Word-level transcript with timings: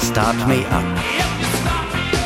Start 0.00 0.48
Me 0.48 0.64
Up. 0.70 0.82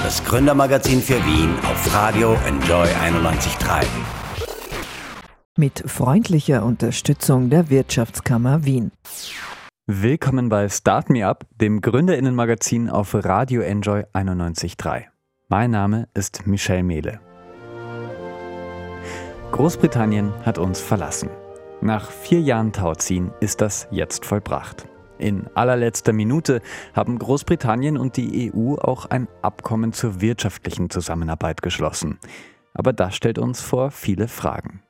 Das 0.03 0.25
Gründermagazin 0.25 1.01
für 1.03 1.17
Wien 1.27 1.55
auf 1.71 1.95
Radio 1.95 2.35
Enjoy 2.47 2.87
91.3. 2.87 3.85
Mit 5.57 5.85
freundlicher 5.87 6.65
Unterstützung 6.65 7.51
der 7.51 7.69
Wirtschaftskammer 7.69 8.65
Wien. 8.65 8.91
Willkommen 9.87 10.49
bei 10.49 10.69
Start 10.69 11.11
Me 11.11 11.27
Up, 11.27 11.45
dem 11.61 11.81
Gründerinnenmagazin 11.81 12.89
auf 12.89 13.15
Radio 13.15 13.61
Enjoy 13.61 14.05
91.3. 14.15 15.05
Mein 15.49 15.71
Name 15.71 16.09
ist 16.15 16.47
Michelle 16.47 16.83
Mehle. 16.83 17.21
Großbritannien 19.53 20.33
hat 20.45 20.59
uns 20.59 20.81
verlassen. 20.81 21.29
Nach 21.81 22.11
vier 22.11 22.41
Jahren 22.41 22.73
Tauziehen 22.73 23.31
ist 23.41 23.61
das 23.61 23.89
jetzt 23.91 24.25
vollbracht. 24.25 24.87
In 25.19 25.49
allerletzter 25.55 26.13
Minute 26.13 26.63
haben 26.95 27.19
Großbritannien 27.19 27.99
und 27.99 28.17
die 28.17 28.53
EU 28.55 28.75
auch 28.77 29.07
ein 29.07 29.29
Abkommen 29.43 29.93
zur 29.93 30.21
wirtschaftlichen 30.21 30.91
Zusammenarbeit 30.91 31.63
geschlossen. 31.63 32.19
Aber 32.75 32.93
das 32.93 33.17
stellt 33.17 33.39
uns 33.39 33.61
vor 33.61 33.91
viele 33.91 34.29
Fragen. 34.29 34.83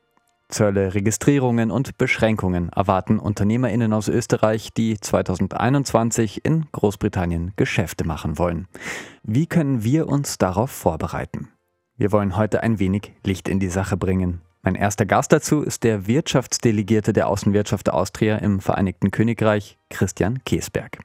Zölle, 0.48 0.94
Registrierungen 0.94 1.70
und 1.70 1.98
Beschränkungen 1.98 2.70
erwarten 2.70 3.18
Unternehmerinnen 3.18 3.92
aus 3.92 4.08
Österreich, 4.08 4.72
die 4.72 4.98
2021 4.98 6.44
in 6.44 6.66
Großbritannien 6.72 7.52
Geschäfte 7.56 8.06
machen 8.06 8.38
wollen. 8.38 8.66
Wie 9.22 9.46
können 9.46 9.84
wir 9.84 10.08
uns 10.08 10.38
darauf 10.38 10.70
vorbereiten? 10.70 11.48
Wir 11.96 12.12
wollen 12.12 12.36
heute 12.36 12.62
ein 12.62 12.78
wenig 12.78 13.12
Licht 13.24 13.48
in 13.48 13.60
die 13.60 13.68
Sache 13.68 13.96
bringen. 13.98 14.40
Mein 14.62 14.74
erster 14.74 15.06
Gast 15.06 15.32
dazu 15.32 15.62
ist 15.62 15.84
der 15.84 16.06
Wirtschaftsdelegierte 16.06 17.12
der 17.12 17.28
Außenwirtschaft 17.28 17.90
Austria 17.90 18.36
im 18.36 18.60
Vereinigten 18.60 19.10
Königreich, 19.10 19.78
Christian 19.88 20.42
Keesberg. 20.44 20.98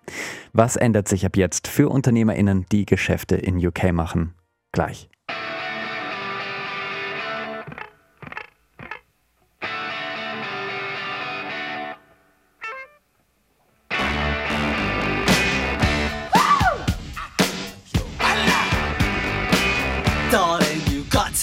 Was 0.54 0.76
ändert 0.76 1.08
sich 1.08 1.26
ab 1.26 1.38
jetzt 1.38 1.68
für 1.68 1.90
UnternehmerInnen, 1.90 2.66
die 2.72 2.86
Geschäfte 2.86 3.36
in 3.36 3.66
UK 3.66 3.94
machen? 3.94 4.34
Gleich. 4.72 5.10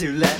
To 0.00 0.06
let 0.06 0.39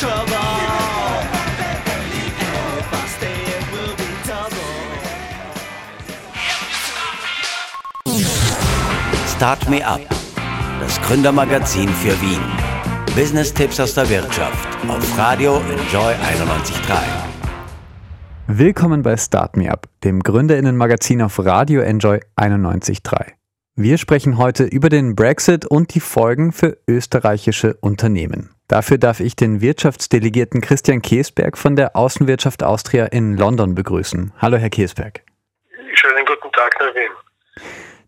Start 0.00 0.30
Me 9.68 9.86
Up. 9.86 10.00
Das 10.80 10.98
Gründermagazin 11.02 11.90
für 11.90 12.18
Wien. 12.22 12.40
Business-Tipps 13.14 13.78
aus 13.78 13.92
der 13.92 14.08
Wirtschaft 14.08 14.66
auf 14.88 15.18
Radio 15.18 15.56
Enjoy 15.56 16.14
91.3. 16.14 16.96
Willkommen 18.46 19.02
bei 19.02 19.18
Start 19.18 19.58
Me 19.58 19.70
Up, 19.70 19.86
dem 20.02 20.22
Gründerinnenmagazin 20.22 21.20
auf 21.20 21.44
Radio 21.44 21.82
Enjoy 21.82 22.20
91.3. 22.36 23.32
Wir 23.76 23.98
sprechen 23.98 24.38
heute 24.38 24.64
über 24.64 24.88
den 24.88 25.14
Brexit 25.14 25.66
und 25.66 25.94
die 25.94 26.00
Folgen 26.00 26.52
für 26.52 26.78
österreichische 26.88 27.74
Unternehmen. 27.82 28.48
Dafür 28.70 28.98
darf 28.98 29.18
ich 29.18 29.34
den 29.34 29.60
Wirtschaftsdelegierten 29.60 30.60
Christian 30.60 31.02
Keesberg 31.02 31.58
von 31.58 31.74
der 31.74 31.96
Außenwirtschaft 31.96 32.62
Austria 32.62 33.06
in 33.06 33.36
London 33.36 33.74
begrüßen. 33.74 34.32
Hallo, 34.38 34.58
Herr 34.58 34.70
Keesberg. 34.70 35.22
Schönen 35.92 36.24
guten 36.24 36.52
Tag 36.52 36.76
nach 36.78 36.94
Wien. 36.94 37.64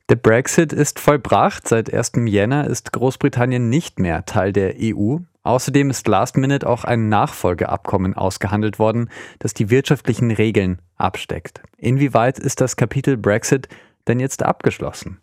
Der 0.08 0.14
Brexit 0.14 0.72
ist 0.72 1.00
vollbracht. 1.00 1.66
Seit 1.66 1.92
1. 1.92 2.12
Jänner 2.26 2.68
ist 2.68 2.92
Großbritannien 2.92 3.70
nicht 3.70 3.98
mehr 3.98 4.24
Teil 4.24 4.52
der 4.52 4.74
EU. 4.78 5.16
Außerdem 5.42 5.90
ist 5.90 6.06
Last 6.06 6.36
Minute 6.36 6.68
auch 6.68 6.84
ein 6.84 7.08
Nachfolgeabkommen 7.08 8.14
ausgehandelt 8.14 8.78
worden, 8.78 9.10
das 9.40 9.54
die 9.54 9.68
wirtschaftlichen 9.68 10.30
Regeln 10.30 10.80
absteckt. 10.96 11.60
Inwieweit 11.76 12.38
ist 12.38 12.60
das 12.60 12.76
Kapitel 12.76 13.16
Brexit 13.16 13.66
denn 14.06 14.20
jetzt 14.20 14.44
abgeschlossen? 14.44 15.20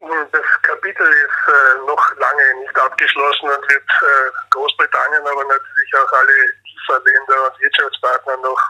Das 0.00 0.44
Kapitel 0.84 1.06
ist 1.06 1.48
äh, 1.48 1.86
noch 1.86 2.16
lange 2.16 2.60
nicht 2.60 2.78
abgeschlossen 2.78 3.48
und 3.48 3.70
wird 3.70 3.88
äh, 3.88 4.30
Großbritannien, 4.50 5.26
aber 5.26 5.42
natürlich 5.44 5.94
auch 5.96 6.12
alle 6.12 6.52
Lieferländer 6.62 7.48
und 7.48 7.60
Wirtschaftspartner 7.62 8.36
noch 8.36 8.60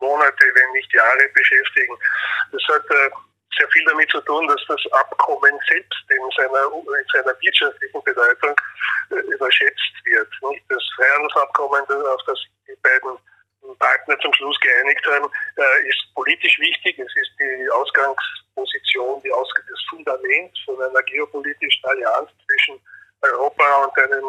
Monate, 0.00 0.44
wenn 0.54 0.72
nicht 0.72 0.92
Jahre 0.92 1.28
beschäftigen. 1.32 1.96
Das 2.50 2.62
hat 2.66 2.90
äh, 2.90 3.10
sehr 3.56 3.68
viel 3.68 3.84
damit 3.86 4.10
zu 4.10 4.20
tun, 4.22 4.48
dass 4.48 4.60
das 4.66 4.92
Abkommen 4.92 5.54
selbst 5.70 6.04
in 6.08 6.30
seiner, 6.36 6.66
in 6.66 7.06
seiner 7.12 7.40
wirtschaftlichen 7.40 8.02
Bedeutung 8.02 8.56
äh, 9.10 9.32
überschätzt 9.32 9.94
wird. 10.04 10.28
Nicht 10.50 10.64
das 10.68 10.82
Freihandelsabkommen, 10.96 11.84
auf 12.10 12.22
das 12.26 12.40
die 12.66 12.74
beiden 12.82 13.16
Partner 13.74 14.18
zum 14.20 14.32
Schluss 14.34 14.58
geeinigt 14.60 15.06
haben, 15.06 15.30
äh, 15.56 15.88
ist 15.88 16.14
politisch 16.14 16.58
wichtig. 16.58 16.98
Es 16.98 17.16
ist 17.16 17.32
die 17.40 17.70
Ausgangsposition, 17.70 19.22
die 19.22 19.32
Ausg 19.32 19.62
das 19.68 19.80
Fundament 19.88 20.56
von 20.64 20.80
einer 20.82 21.02
geopolitischen 21.02 21.84
Allianz 21.84 22.30
zwischen 22.46 22.80
Europa 23.22 23.84
und 23.84 23.98
einem, 23.98 24.24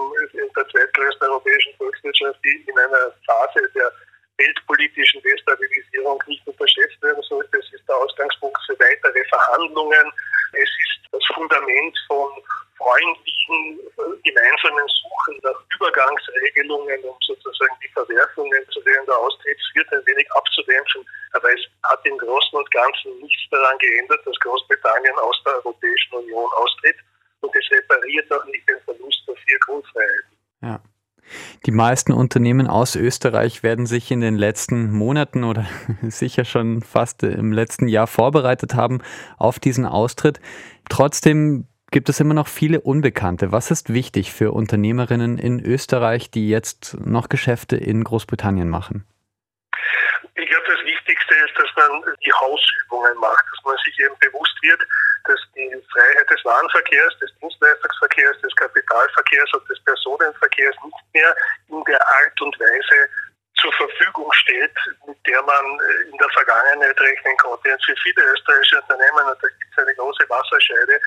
der 0.56 0.68
zweitgrößten 0.70 1.30
europäischen 1.30 1.74
Volkswirtschaft, 1.78 2.40
die 2.44 2.66
in 2.68 2.78
einer 2.80 3.12
Phase 3.26 3.70
der 3.76 3.92
weltpolitischen 4.38 5.22
Destabilisierung 5.22 6.22
nicht 6.28 6.46
unterschätzt 6.48 7.02
werden 7.02 7.24
sollte. 7.24 7.58
Es 7.58 7.74
ist 7.74 7.88
der 7.88 7.96
Ausgangspunkt 7.96 8.58
für 8.66 8.78
weitere 8.80 9.24
Verhandlungen. 9.26 10.12
Es 10.54 10.70
ist 10.70 11.12
das 11.12 11.24
Fundament 11.34 11.98
von 12.08 12.30
freundlichen 12.78 13.80
gemeinsamen 14.24 14.88
Suchen 14.88 15.40
nach 15.42 15.58
Übergangsregelungen, 15.76 17.04
um 17.04 17.18
sozusagen 17.22 17.76
die 17.84 17.90
Verwerfungen, 17.90 18.62
zu 18.70 18.82
denen 18.82 19.06
der 19.06 19.18
Austritt 19.18 19.58
führt, 19.74 19.92
ein 19.92 20.06
wenig 20.06 20.32
abzudämpfen. 20.32 21.06
Aber 21.34 21.52
es 21.54 21.62
hat 21.84 22.06
im 22.06 22.18
Großen 22.18 22.58
und 22.58 22.70
Ganzen 22.72 23.18
nichts 23.20 23.50
daran 23.50 23.78
geändert, 23.80 24.22
dass 24.26 24.40
Großbritannien 24.40 25.16
aus 25.20 25.42
der 25.46 25.56
Europäischen 25.66 26.14
Union 26.14 26.50
austritt. 26.58 26.98
Und 27.42 27.56
es 27.56 27.72
repariert 27.72 28.32
auch 28.32 28.46
nicht 28.46 28.68
den 28.70 28.82
Verlust 28.82 29.22
der 29.28 29.36
vier 29.36 29.60
Grundfreiheiten. 29.60 30.38
Ja. 30.62 30.80
Die 31.66 31.67
meisten 31.78 32.12
Unternehmen 32.12 32.68
aus 32.68 32.98
Österreich 32.98 33.64
werden 33.64 33.86
sich 33.86 34.12
in 34.12 34.20
den 34.20 34.36
letzten 34.36 34.92
Monaten 34.92 35.46
oder 35.46 35.66
sicher 36.02 36.44
schon 36.44 36.82
fast 36.82 37.24
im 37.24 37.54
letzten 37.54 37.88
Jahr 37.88 38.08
vorbereitet 38.08 38.74
haben 38.74 39.02
auf 39.38 39.60
diesen 39.60 39.86
Austritt. 39.86 40.42
Trotzdem 40.90 41.68
gibt 41.92 42.10
es 42.10 42.20
immer 42.20 42.34
noch 42.34 42.48
viele 42.48 42.82
Unbekannte. 42.82 43.54
Was 43.54 43.72
ist 43.72 43.94
wichtig 43.94 44.34
für 44.34 44.52
Unternehmerinnen 44.52 45.38
in 45.38 45.64
Österreich, 45.64 46.30
die 46.32 46.50
jetzt 46.50 46.98
noch 47.00 47.30
Geschäfte 47.30 47.78
in 47.78 48.04
Großbritannien 48.04 48.68
machen? 48.68 49.08
Ich 50.36 50.50
glaube, 50.50 50.66
das 50.68 50.84
Wichtigste 50.84 51.36
ist, 51.46 51.58
dass 51.58 51.70
man 51.78 52.02
die 52.26 52.34
Hausübungen 52.34 53.18
macht, 53.22 53.46
dass 53.52 53.64
man 53.64 53.76
sich 53.86 53.98
eben 54.00 54.16
bewusst 54.20 54.58
wird, 54.62 54.82
dass 55.28 55.40
die 55.56 55.70
Freiheit 55.92 56.30
des 56.30 56.44
Warenverkehrs, 56.46 57.18
des 57.20 57.32
Dienstleistungsverkehrs, 57.40 58.40
des 58.42 58.56
Kapitalverkehrs 58.56 59.54
und 59.54 59.70
des 59.70 59.80
Personenverkehrs 59.84 60.76
nicht 60.84 61.04
mehr 61.14 61.36
in 61.70 61.84
der 61.84 62.02
Art 62.02 62.42
und 62.42 62.60
Weise 62.60 63.10
zur 63.60 63.74
Verfügung 63.74 64.32
steht, 64.34 64.76
mit 65.06 65.18
der 65.26 65.42
man 65.44 65.66
äh, 65.80 66.10
in 66.10 66.18
der 66.18 66.30
Vergangenheit 66.30 67.00
rechnen 67.00 67.38
konnte. 67.38 67.74
Und 67.74 67.84
für 67.86 67.96
viele 68.04 68.22
österreichische 68.32 68.82
Unternehmen, 68.82 69.26
und 69.28 69.38
da 69.42 69.48
gibt 69.48 69.72
es 69.72 69.84
eine 69.84 69.96
große 69.96 70.30
Wasserscheide, 70.30 71.00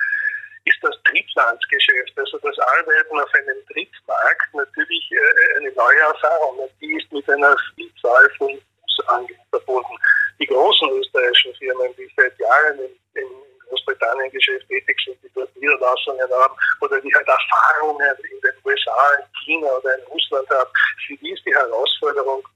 ist 0.65 0.79
das 0.83 0.95
Drittlandsgeschäft, 1.05 2.19
also 2.19 2.39
das 2.39 2.59
Arbeiten 2.59 3.19
auf 3.19 3.33
einem 3.35 3.65
Drittmarkt 3.73 4.55
natürlich 4.55 5.11
äh, 5.13 5.59
eine 5.59 5.73
neue 5.73 6.01
Erfahrung. 6.01 6.59
Und 6.59 6.73
die 6.81 6.97
ist 6.97 7.11
mit 7.13 7.29
einer 7.31 7.57
Vielzahl 7.75 8.31
von 8.37 8.61
Bußangehen 8.83 9.41
verbunden. 9.51 9.97
Die 10.41 10.47
großen 10.47 10.91
österreichischen 10.91 11.55
Firmen, 11.55 11.95
die 11.97 12.11
seit 12.17 12.39
Jahren 12.39 12.79
im, 12.79 13.23
im 13.23 13.50
Großbritannien-Geschäft 13.71 14.69
tätig 14.69 14.99
sind, 15.05 15.17
die 15.23 15.31
dort 15.35 15.55
Niederlassungen 15.57 16.29
haben 16.31 16.55
oder 16.81 17.01
die 17.01 17.15
halt 17.15 17.27
Erfahrungen 17.27 18.17
in 18.31 18.41
den 18.41 18.55
USA, 18.65 19.15
in 19.19 19.27
China 19.45 19.69
oder 19.69 19.99
in 19.99 20.05
Russland 20.07 20.49
haben, 20.51 20.71
für 21.07 21.17
die 21.17 21.31
ist 21.31 21.45
die 21.47 21.55
Herausforderung 21.55 22.47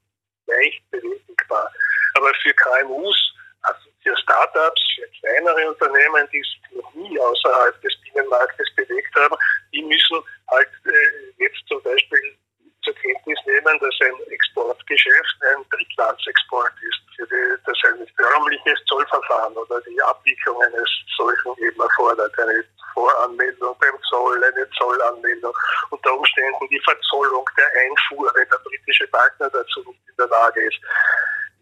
leicht 0.46 0.82
bewältigbar. 0.90 1.72
Aber 2.14 2.32
für 2.42 2.52
KMUs, 2.54 3.34
also 3.62 3.88
für 4.02 4.16
Startups, 4.16 4.82
für 4.94 5.08
kleinere 5.20 5.70
Unternehmen, 5.70 6.28
die 6.32 6.40
sich 6.40 6.60
noch 6.72 6.92
nie 6.94 7.18
außerhalb 7.18 7.80
des 7.80 7.94
Binnenmarktes 8.02 8.68
bewegt 8.76 9.14
haben, 9.16 9.36
die 9.72 9.82
müssen 9.82 10.20
halt 10.50 10.68
äh, 10.86 11.42
jetzt 11.42 11.62
zum 11.68 11.82
Beispiel 11.82 12.36
zur 12.84 12.94
Kenntnis 12.94 13.38
nehmen, 13.46 13.78
dass 13.80 13.94
ein 14.02 14.14
Exportgeschäft 14.30 15.36
ein 15.40 15.64
Drittlandsexport 15.70 16.72
ist, 16.82 16.93
das 17.18 17.78
ein 17.84 18.06
förmliches 18.16 18.78
Zollverfahren 18.86 19.56
oder 19.56 19.80
die 19.82 20.00
Abwicklung 20.02 20.60
eines 20.62 20.88
solchen 21.16 21.54
eben 21.58 21.80
erfordert. 21.80 22.38
Eine 22.38 22.64
Voranmeldung 22.94 23.76
beim 23.80 23.98
Zoll, 24.08 24.42
eine 24.42 24.70
Zollanmeldung, 24.70 25.52
unter 25.90 26.16
Umständen 26.16 26.68
die 26.70 26.80
Verzollung 26.80 27.48
der 27.56 27.68
Einfuhr, 27.82 28.30
wenn 28.34 28.48
der 28.48 28.58
britische 28.58 29.06
Partner 29.08 29.50
dazu 29.50 29.80
nicht 29.80 30.00
in 30.08 30.16
der 30.18 30.28
Lage 30.28 30.62
ist. 30.62 30.78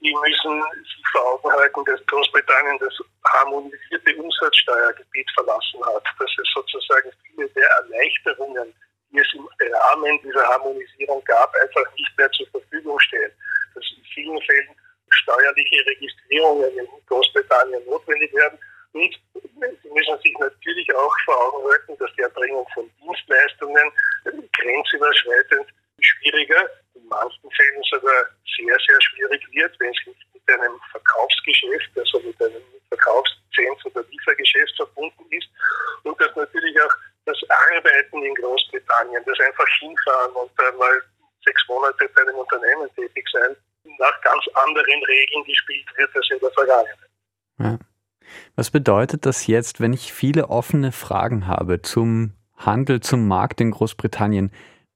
Die 0.02 0.14
müssen 0.14 0.62
sich 0.82 1.04
vor 1.12 1.34
Augen 1.34 1.52
halten, 1.52 1.84
dass 1.84 2.04
Großbritannien 2.06 2.78
das 2.80 2.94
harmonisierte 3.28 4.16
Umsatzsteuergebiet 4.16 5.30
verlassen 5.34 5.80
hat, 5.86 6.04
dass 6.18 6.30
es 6.38 6.48
sozusagen 6.54 7.10
viele 7.22 7.48
der 7.50 7.68
Erleichterungen, 7.68 8.74
die 9.12 9.18
es 9.20 9.32
im 9.34 9.48
Rahmen 9.74 10.20
dieser 10.22 10.42
Harmonisierung 10.48 11.22
gab, 11.24 11.54
einfach 11.54 11.84
nicht 11.94 12.18
mehr 12.18 12.30
zur 12.32 12.48
Verfügung 12.48 12.98
stehen. 12.98 13.30
Dass 13.74 13.84
in 13.96 14.04
vielen 14.12 14.42
Fällen 14.42 14.74
steuerliche 15.12 15.86
Registrierungen 15.86 16.78
in 16.78 16.86
Großbritannien 17.06 17.84
notwendig 17.86 18.32
werden. 18.34 18.58
Und 18.92 19.14
Sie 19.34 19.90
müssen 19.90 20.18
sich 20.22 20.36
natürlich 20.38 20.94
auch 20.94 21.14
vor 21.24 21.40
Augen 21.40 21.70
halten, 21.70 21.96
dass 21.98 22.10
die 22.16 22.22
Erbringung 22.22 22.66
von 22.74 22.90
Dienstleistungen 23.00 23.90
grenzüberschreitend 24.52 25.66
schwieriger, 26.00 26.68
in 26.94 27.06
manchen 27.08 27.50
Fällen 27.50 27.82
sogar 27.90 28.26
sehr, 28.56 28.76
sehr 28.86 29.00
schwierig 29.00 29.42
wird, 29.52 29.74
wenn 29.80 29.90
es 29.90 30.06
nicht 30.06 30.26
mit 30.34 30.42
einem 30.60 30.78
Verkaufsgeschäft, 30.90 31.90
also 31.96 32.20
mit 32.20 32.40
einem 32.42 32.62
Verkaufszins- 32.90 33.84
oder 33.86 34.04
Liefergeschäft 34.10 34.76
verbunden 34.76 35.24
ist. 35.30 35.48
Und 36.02 36.20
dass 36.20 36.34
natürlich 36.36 36.80
auch 36.82 36.94
das 37.24 37.38
Arbeiten 37.48 38.22
in 38.22 38.34
Großbritannien, 38.34 39.22
das 39.24 39.40
einfach 39.40 39.68
hinfahren 39.78 40.32
und 40.32 40.50
einmal 40.60 41.02
sechs 41.44 41.62
Monate 41.68 42.08
bei 42.14 42.22
einem 42.22 42.36
Unternehmen 42.36 42.92
tätig 42.94 43.26
sein, 43.32 43.56
nach 43.98 44.20
ganz 44.22 44.44
anderen 44.62 45.04
Regeln 45.04 45.44
gespielt 45.44 45.86
wird 45.96 46.14
als 46.14 46.30
in 46.30 46.38
der 46.38 46.50
Vergangenheit. 46.50 46.98
Ja. 47.58 47.78
Was 48.56 48.70
bedeutet 48.70 49.26
das 49.26 49.46
jetzt, 49.46 49.80
wenn 49.80 49.92
ich 49.92 50.12
viele 50.12 50.48
offene 50.48 50.92
Fragen 50.92 51.46
habe 51.46 51.82
zum 51.82 52.34
Handel, 52.56 53.00
zum 53.00 53.28
Markt 53.28 53.60
in 53.60 53.70
Großbritannien? 53.70 54.52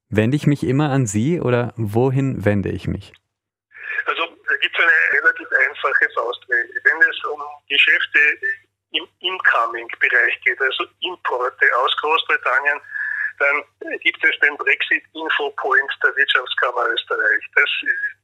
Wende 0.08 0.36
ich 0.36 0.46
mich 0.46 0.62
immer 0.62 0.90
an 0.90 1.06
Sie 1.06 1.40
oder 1.40 1.74
wohin 1.76 2.44
wende 2.44 2.70
ich 2.70 2.86
mich? 2.86 3.12
Also 4.06 4.22
da 4.22 4.56
gibt 4.56 4.76
es 4.78 4.84
eine 4.84 5.20
relativ 5.20 5.48
einfache 5.50 6.08
Faustregel. 6.14 6.70
Wenn 6.84 7.10
es 7.10 7.24
um 7.24 7.40
Geschäfte 7.68 8.18
im 8.92 9.06
Incoming-Bereich 9.20 10.40
geht, 10.44 10.60
also 10.60 10.84
Importe 11.00 11.66
aus 11.82 11.96
Großbritannien, 12.00 12.80
dann 13.38 13.98
gibt 14.00 14.24
es 14.24 14.38
den 14.40 14.56
Brexit-Info-Point 14.56 15.92
der 16.02 16.16
Wirtschaftskammer 16.16 16.88
Österreich. 16.88 17.44
Das, 17.54 17.70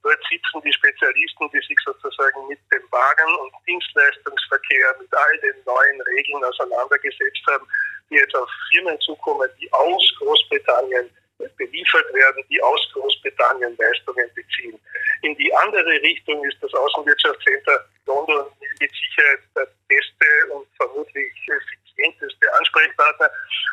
dort 0.02 0.20
sitzen 0.30 0.60
die 0.64 0.72
Spezialisten, 0.72 1.50
die 1.52 1.60
sich 1.60 1.78
sozusagen 1.84 2.48
mit 2.48 2.58
dem 2.72 2.82
Wagen- 2.90 3.36
und 3.40 3.52
Dienstleistungsverkehr, 3.66 4.96
mit 5.00 5.12
all 5.14 5.38
den 5.38 5.56
neuen 5.64 6.00
Regeln 6.02 6.44
auseinandergesetzt 6.44 7.42
haben, 7.48 7.66
die 8.10 8.16
jetzt 8.16 8.34
auf 8.34 8.48
Firmen 8.70 8.98
zukommen, 9.00 9.48
die 9.60 9.72
aus 9.72 10.02
Großbritannien 10.18 11.10
beliefert 11.56 12.14
werden, 12.14 12.44
die 12.48 12.62
aus 12.62 12.80
Großbritannien 12.92 13.76
Leistungen 13.76 14.30
beziehen. 14.34 14.78
In 15.22 15.36
die 15.36 15.54
andere 15.54 15.90
Richtung 16.02 16.44
ist 16.44 16.56
das 16.60 16.72
Außenwirtschaftscenter 16.74 17.84
London 18.06 18.46
mit 18.80 18.90
Sicherheit 18.90 19.40
der 19.56 19.66
beste 19.88 20.52
und 20.52 20.66
vermutlich 20.76 21.32
effizienteste 21.46 22.52
Ansprechpartner. 22.58 23.30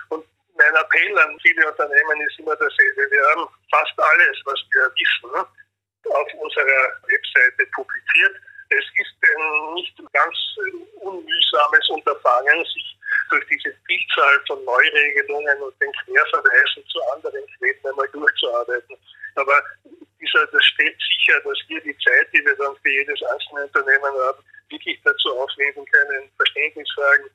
Und 0.09 0.25
Appell 0.99 1.17
an 1.19 1.39
viele 1.41 1.67
Unternehmen 1.67 2.21
ist 2.27 2.39
immer 2.39 2.55
dasselbe. 2.55 3.09
Wir 3.11 3.23
haben 3.29 3.47
fast 3.71 3.93
alles, 3.97 4.37
was 4.45 4.59
wir 4.71 4.91
wissen, 4.95 5.35
auf 5.35 6.33
unserer 6.33 6.83
Webseite 7.07 7.65
publiziert. 7.73 8.35
Es 8.69 8.85
ist 8.99 9.15
ein 9.23 9.73
nicht 9.75 9.97
ganz 10.13 10.37
unmühsames 11.01 11.89
Unterfangen, 11.89 12.63
sich 12.65 12.97
durch 13.29 13.45
diese 13.47 13.73
Vielzahl 13.87 14.39
von 14.47 14.63
Neuregelungen 14.63 15.57
und 15.61 15.81
den 15.81 15.91
Querverweisen 16.03 16.85
zu 16.87 16.99
anderen 17.15 17.45
Quellen 17.57 17.85
einmal 17.85 18.07
durchzuarbeiten. 18.09 18.95
Aber 19.35 19.63
dieser, 20.21 20.45
das 20.47 20.65
steht 20.65 20.97
sicher, 20.99 21.39
dass 21.41 21.57
wir 21.67 21.81
die 21.81 21.97
Zeit, 21.97 22.27
die 22.33 22.45
wir 22.45 22.55
dann 22.57 22.75
für 22.83 22.91
jedes 22.91 23.21
einzelne 23.23 23.63
Unternehmen 23.65 24.13
haben, 24.27 24.43
wirklich 24.69 24.99
dazu 25.03 25.35
aufwenden 25.39 25.85
können, 25.85 26.29
Verständnisfragen, 26.37 27.29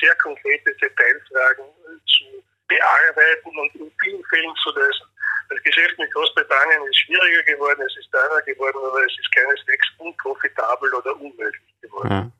sehr 0.00 0.14
konkrete 0.16 0.74
Detailfragen 0.76 1.64
zu 2.06 2.39
bearbeiten 2.70 3.50
und 3.58 3.74
in 3.74 3.90
vielen 4.00 4.24
Fällen 4.30 4.54
zu 4.62 4.70
lösen. 4.70 5.06
Das 5.50 5.60
Geschäft 5.64 5.98
mit 5.98 6.12
Großbritannien 6.14 6.82
ist 6.88 7.00
schwieriger 7.00 7.42
geworden, 7.42 7.82
es 7.84 7.96
ist 7.98 8.10
teurer 8.12 8.40
geworden, 8.42 8.78
aber 8.86 9.04
es 9.04 9.12
ist 9.18 9.34
keineswegs 9.34 9.86
unprofitabel 9.98 10.94
oder 10.94 11.14
unmöglich 11.16 11.74
geworden. 11.82 12.08
Ja. 12.08 12.30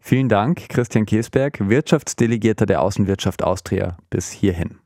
Vielen 0.00 0.28
Dank, 0.28 0.68
Christian 0.68 1.06
Kiesberg, 1.06 1.68
Wirtschaftsdelegierter 1.68 2.66
der 2.66 2.82
Außenwirtschaft 2.82 3.42
Austria, 3.42 3.96
bis 4.10 4.30
hierhin. 4.30 4.80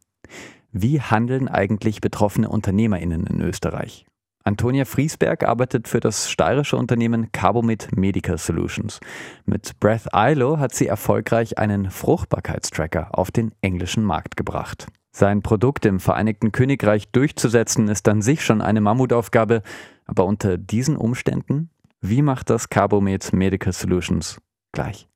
Wie 0.73 1.01
handeln 1.01 1.49
eigentlich 1.49 2.01
betroffene 2.01 2.49
UnternehmerInnen 2.49 3.27
in 3.27 3.41
Österreich? 3.41 4.05
Antonia 4.49 4.87
Friesberg 4.87 5.45
arbeitet 5.45 5.89
für 5.89 6.01
das 6.01 6.31
steirische 6.31 6.79
Unternehmen 6.79 7.31
Carbomit 7.33 7.95
Medical 7.95 8.39
Solutions. 8.39 8.99
Mit 9.45 9.79
Breath 9.79 10.09
ILO 10.15 10.59
hat 10.59 10.75
sie 10.75 10.87
erfolgreich 10.87 11.59
einen 11.59 11.91
Fruchtbarkeitstracker 11.91 13.11
auf 13.13 13.31
den 13.31 13.53
englischen 13.61 14.03
Markt 14.03 14.39
gebracht. 14.39 14.87
Sein 15.13 15.43
Produkt 15.43 15.85
im 15.85 16.01
Vereinigten 16.01 16.51
Königreich 16.51 17.11
durchzusetzen 17.13 17.89
ist 17.89 18.09
an 18.09 18.23
sich 18.23 18.43
schon 18.43 18.63
eine 18.63 18.81
Mammutaufgabe, 18.81 19.61
aber 20.07 20.25
unter 20.25 20.57
diesen 20.57 20.97
Umständen, 20.97 21.69
wie 22.01 22.23
macht 22.23 22.49
das 22.49 22.71
Carbomit 22.71 23.35
Medical 23.35 23.75
Solutions 23.75 24.41
gleich? 24.73 25.09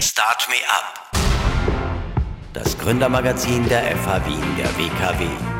Start 0.00 0.48
Me 0.48 0.56
Up. 0.68 1.22
Das 2.52 2.76
Gründermagazin 2.78 3.68
der 3.68 3.96
FH 3.96 4.26
Wien 4.26 4.56
der 4.58 4.66
WKW. 4.76 5.55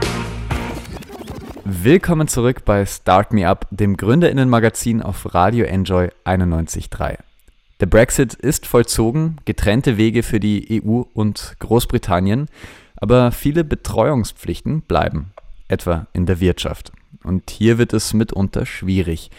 Willkommen 1.68 2.28
zurück 2.28 2.64
bei 2.64 2.86
Start 2.86 3.32
Me 3.32 3.48
Up, 3.48 3.66
dem 3.72 3.96
Gründerinnenmagazin 3.96 5.02
auf 5.02 5.34
Radio 5.34 5.64
Enjoy 5.64 6.10
91.3. 6.24 7.18
Der 7.80 7.86
Brexit 7.86 8.34
ist 8.34 8.66
vollzogen, 8.66 9.38
getrennte 9.46 9.96
Wege 9.96 10.22
für 10.22 10.38
die 10.38 10.80
EU 10.80 11.02
und 11.12 11.56
Großbritannien, 11.58 12.46
aber 12.98 13.32
viele 13.32 13.64
Betreuungspflichten 13.64 14.82
bleiben, 14.82 15.32
etwa 15.66 16.06
in 16.12 16.24
der 16.24 16.38
Wirtschaft. 16.38 16.92
Und 17.24 17.50
hier 17.50 17.78
wird 17.78 17.92
es 17.92 18.14
mitunter 18.14 18.64
schwierig. 18.64 19.32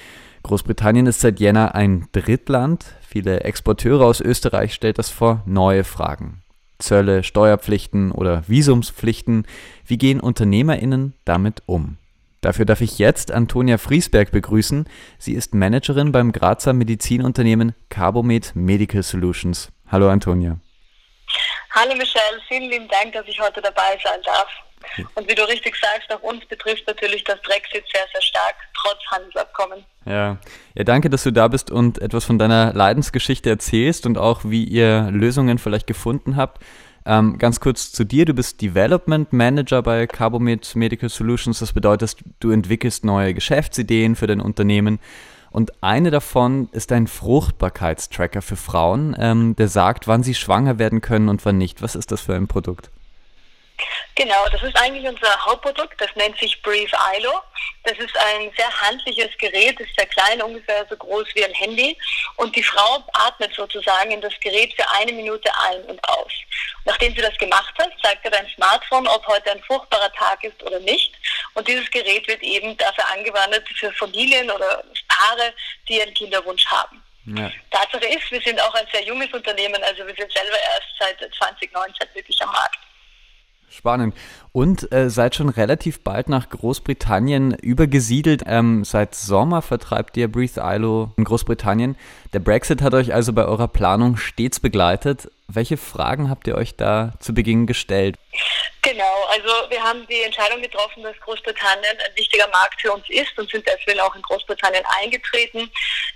Großbritannien 0.44 1.08
ist 1.08 1.22
seit 1.22 1.40
Jänner 1.40 1.76
ein 1.76 2.10
Drittland. 2.12 2.84
Viele 3.08 3.46
Exporteure 3.46 4.02
aus 4.02 4.20
Österreich 4.20 4.74
stellt 4.74 4.98
das 4.98 5.10
vor 5.10 5.44
neue 5.46 5.86
Fragen. 5.86 6.42
Zölle, 6.78 7.24
Steuerpflichten 7.24 8.12
oder 8.12 8.44
Visumspflichten. 8.50 9.46
Wie 9.86 9.98
gehen 9.98 10.20
UnternehmerInnen 10.20 11.14
damit 11.24 11.64
um? 11.68 11.96
Dafür 12.42 12.66
darf 12.66 12.82
ich 12.82 13.00
jetzt 13.00 13.32
Antonia 13.32 13.78
Friesberg 13.78 14.32
begrüßen. 14.32 14.88
Sie 15.18 15.34
ist 15.34 15.56
Managerin 15.56 16.12
beim 16.12 16.32
Grazer 16.32 16.74
Medizinunternehmen 16.74 17.74
Carbomed 17.90 18.56
Medical 18.56 19.02
Solutions. 19.02 19.70
Hallo 19.92 20.10
Antonia. 20.10 20.60
Hallo 21.72 21.96
Michelle, 21.96 22.40
vielen 22.48 22.70
lieben 22.70 22.88
Dank, 22.90 23.14
dass 23.14 23.28
ich 23.28 23.40
heute 23.40 23.62
dabei 23.62 23.98
sein 24.04 24.20
darf. 24.24 24.48
Und 25.16 25.30
wie 25.30 25.36
du 25.36 25.48
richtig 25.48 25.76
sagst, 25.76 26.12
auch 26.12 26.22
uns 26.22 26.46
betrifft 26.46 26.88
natürlich 26.88 27.24
das 27.24 27.42
Brexit 27.42 27.84
sehr, 27.92 28.06
sehr 28.14 28.22
stark, 28.22 28.56
trotz 28.76 29.00
Handelsabkommen. 29.12 29.84
Ja. 30.06 30.38
ja, 30.76 30.84
danke, 30.84 31.10
dass 31.10 31.24
du 31.24 31.32
da 31.32 31.48
bist 31.48 31.72
und 31.72 32.00
etwas 32.00 32.24
von 32.24 32.40
deiner 32.40 32.74
Leidensgeschichte 32.74 33.50
erzählst 33.50 34.06
und 34.06 34.18
auch 34.18 34.42
wie 34.44 34.64
ihr 34.64 35.10
Lösungen 35.12 35.58
vielleicht 35.58 35.88
gefunden 35.88 36.36
habt. 36.36 36.64
Ähm, 37.08 37.38
ganz 37.38 37.62
kurz 37.62 37.94
zu 37.94 38.04
dir. 38.04 38.26
Du 38.26 38.34
bist 38.34 38.62
Development 38.62 39.32
Manager 39.32 39.82
bei 39.82 40.08
Carbomed 40.08 40.76
Medical 40.76 41.08
Solutions. 41.08 41.60
Das 41.60 41.72
bedeutet, 41.72 42.18
du 42.42 42.52
entwickelst 42.52 43.06
neue 43.06 43.34
Geschäftsideen 43.34 44.18
für 44.18 44.28
dein 44.28 44.42
Unternehmen. 44.42 45.00
Und 45.50 45.82
eine 45.82 46.12
davon 46.12 46.68
ist 46.74 46.92
ein 46.92 47.08
Fruchtbarkeitstracker 47.08 48.42
für 48.42 48.58
Frauen, 48.58 49.16
ähm, 49.18 49.56
der 49.56 49.70
sagt, 49.70 50.08
wann 50.08 50.22
sie 50.22 50.36
schwanger 50.36 50.80
werden 50.80 51.00
können 51.00 51.30
und 51.30 51.46
wann 51.46 51.58
nicht. 51.58 51.82
Was 51.82 51.96
ist 51.96 52.12
das 52.12 52.22
für 52.22 52.36
ein 52.36 52.50
Produkt? 52.50 52.90
Genau, 54.16 54.50
das 54.52 54.62
ist 54.64 54.76
eigentlich 54.76 55.08
unser 55.08 55.46
Hauptprodukt. 55.46 56.00
Das 56.02 56.10
nennt 56.16 56.38
sich 56.40 56.62
Brief 56.62 56.92
ILO. 57.18 57.32
Das 57.84 57.98
ist 58.00 58.18
ein 58.18 58.52
sehr 58.58 58.82
handliches 58.82 59.30
Gerät, 59.38 59.80
ist 59.80 59.96
sehr 59.96 60.08
klein, 60.08 60.42
ungefähr 60.42 60.86
so 60.90 60.98
groß 60.98 61.28
wie 61.36 61.46
ein 61.46 61.54
Handy. 61.54 61.98
Und 62.36 62.56
die 62.56 62.64
Frau 62.64 63.04
atmet 63.14 63.54
sozusagen 63.54 64.12
in 64.12 64.20
das 64.20 64.34
Gerät 64.42 64.74
für 64.74 64.90
eine 65.00 65.14
Minute 65.14 65.50
ein 65.70 65.84
und 65.84 66.10
aus. 66.10 66.32
Nachdem 66.86 67.14
sie 67.16 67.22
das 67.22 67.38
gemacht 67.38 67.74
hat, 67.78 67.92
zeigt 68.02 68.24
er 68.26 68.32
dein 68.32 68.48
Smartphone, 68.56 69.08
ob 69.08 69.26
heute 69.28 69.52
ein 69.52 69.62
fruchtbarer 69.64 70.12
Tag 70.14 70.44
ist 70.44 70.62
oder 70.64 70.80
nicht. 70.80 71.14
Und 71.54 71.68
dieses 71.68 71.90
Gerät 71.92 72.28
wird 72.28 72.42
eben 72.42 72.78
dafür 72.78 73.06
angewandt 73.12 73.64
für 73.76 73.92
Familien 73.94 74.50
oder 74.50 74.84
Paare, 75.08 75.54
die 75.88 76.02
einen 76.02 76.14
Kinderwunsch 76.14 76.66
haben. 76.68 77.04
Ja. 77.36 77.52
Tatsache 77.72 78.06
ist, 78.06 78.32
wir 78.32 78.42
sind 78.42 78.60
auch 78.62 78.74
ein 78.76 78.88
sehr 78.94 79.04
junges 79.04 79.32
Unternehmen, 79.34 79.84
also 79.84 80.08
wir 80.08 80.16
sind 80.16 80.32
selber 80.32 80.58
erst 80.74 80.88
seit 80.98 81.34
2019 81.36 82.08
wirklich 82.14 82.42
am 82.42 82.52
Markt. 82.52 82.80
Spannend. 83.70 84.16
Und 84.54 84.92
äh, 84.92 85.10
seid 85.10 85.36
schon 85.36 85.50
relativ 85.50 86.04
bald 86.04 86.30
nach 86.30 86.50
Großbritannien 86.50 87.54
übergesiedelt. 87.54 88.44
Ähm, 88.48 88.84
seit 88.86 89.14
Sommer 89.14 89.62
vertreibt 89.62 90.18
ihr 90.18 90.32
Breathe 90.32 90.62
ILO 90.62 91.12
in 91.18 91.26
Großbritannien. 91.26 91.98
Der 92.34 92.40
Brexit 92.40 92.82
hat 92.82 92.94
euch 92.94 93.14
also 93.14 93.34
bei 93.34 93.46
eurer 93.46 93.68
Planung 93.68 94.18
stets 94.18 94.60
begleitet. 94.60 95.30
Welche 95.48 95.78
Fragen 95.78 96.30
habt 96.30 96.48
ihr 96.48 96.56
euch 96.56 96.76
da 96.76 97.14
zu 97.20 97.34
Beginn 97.34 97.68
gestellt? 97.68 98.16
Genau, 98.82 99.26
also 99.30 99.70
wir 99.70 99.84
haben 99.84 100.08
die 100.08 100.24
Entscheidung 100.24 100.62
getroffen, 100.62 101.04
dass 101.04 101.20
Großbritannien 101.20 101.98
ein 102.08 102.16
wichtiger 102.16 102.48
Markt 102.48 102.80
für 102.80 102.94
uns 102.94 103.04
ist 103.10 103.38
und 103.38 103.50
sind 103.52 103.68
deswegen 103.68 104.00
auch 104.00 104.16
in 104.16 104.22
Großbritannien 104.22 104.84
eingetreten. 105.02 105.70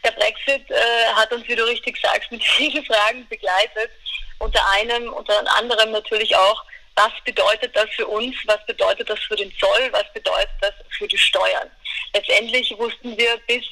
Der 0.06 0.12
Brexit 0.12 0.70
äh, 0.72 1.14
hat 1.14 1.34
uns, 1.34 1.46
wie 1.50 1.56
du 1.56 1.66
richtig 1.66 1.98
sagst, 2.02 2.32
mit 2.32 2.42
vielen 2.44 2.84
Fragen 2.88 3.28
begleitet. 3.28 3.92
Unter 4.40 4.62
einem, 4.72 5.12
unter 5.12 5.34
anderem 5.58 5.92
natürlich 5.92 6.36
auch, 6.36 6.64
was 6.96 7.12
bedeutet 7.26 7.76
das 7.76 7.90
für 7.96 8.08
uns, 8.08 8.36
was 8.46 8.66
bedeutet 8.66 9.10
das 9.10 9.20
für 9.20 9.36
den 9.36 9.52
Zoll, 9.58 9.90
was 9.92 10.12
bedeutet 10.14 10.56
das 10.62 10.74
für 10.98 11.08
die 11.08 11.18
Steuern. 11.18 11.70
Letztendlich 12.14 12.74
wussten 12.78 13.18
wir 13.18 13.38
bis 13.48 13.66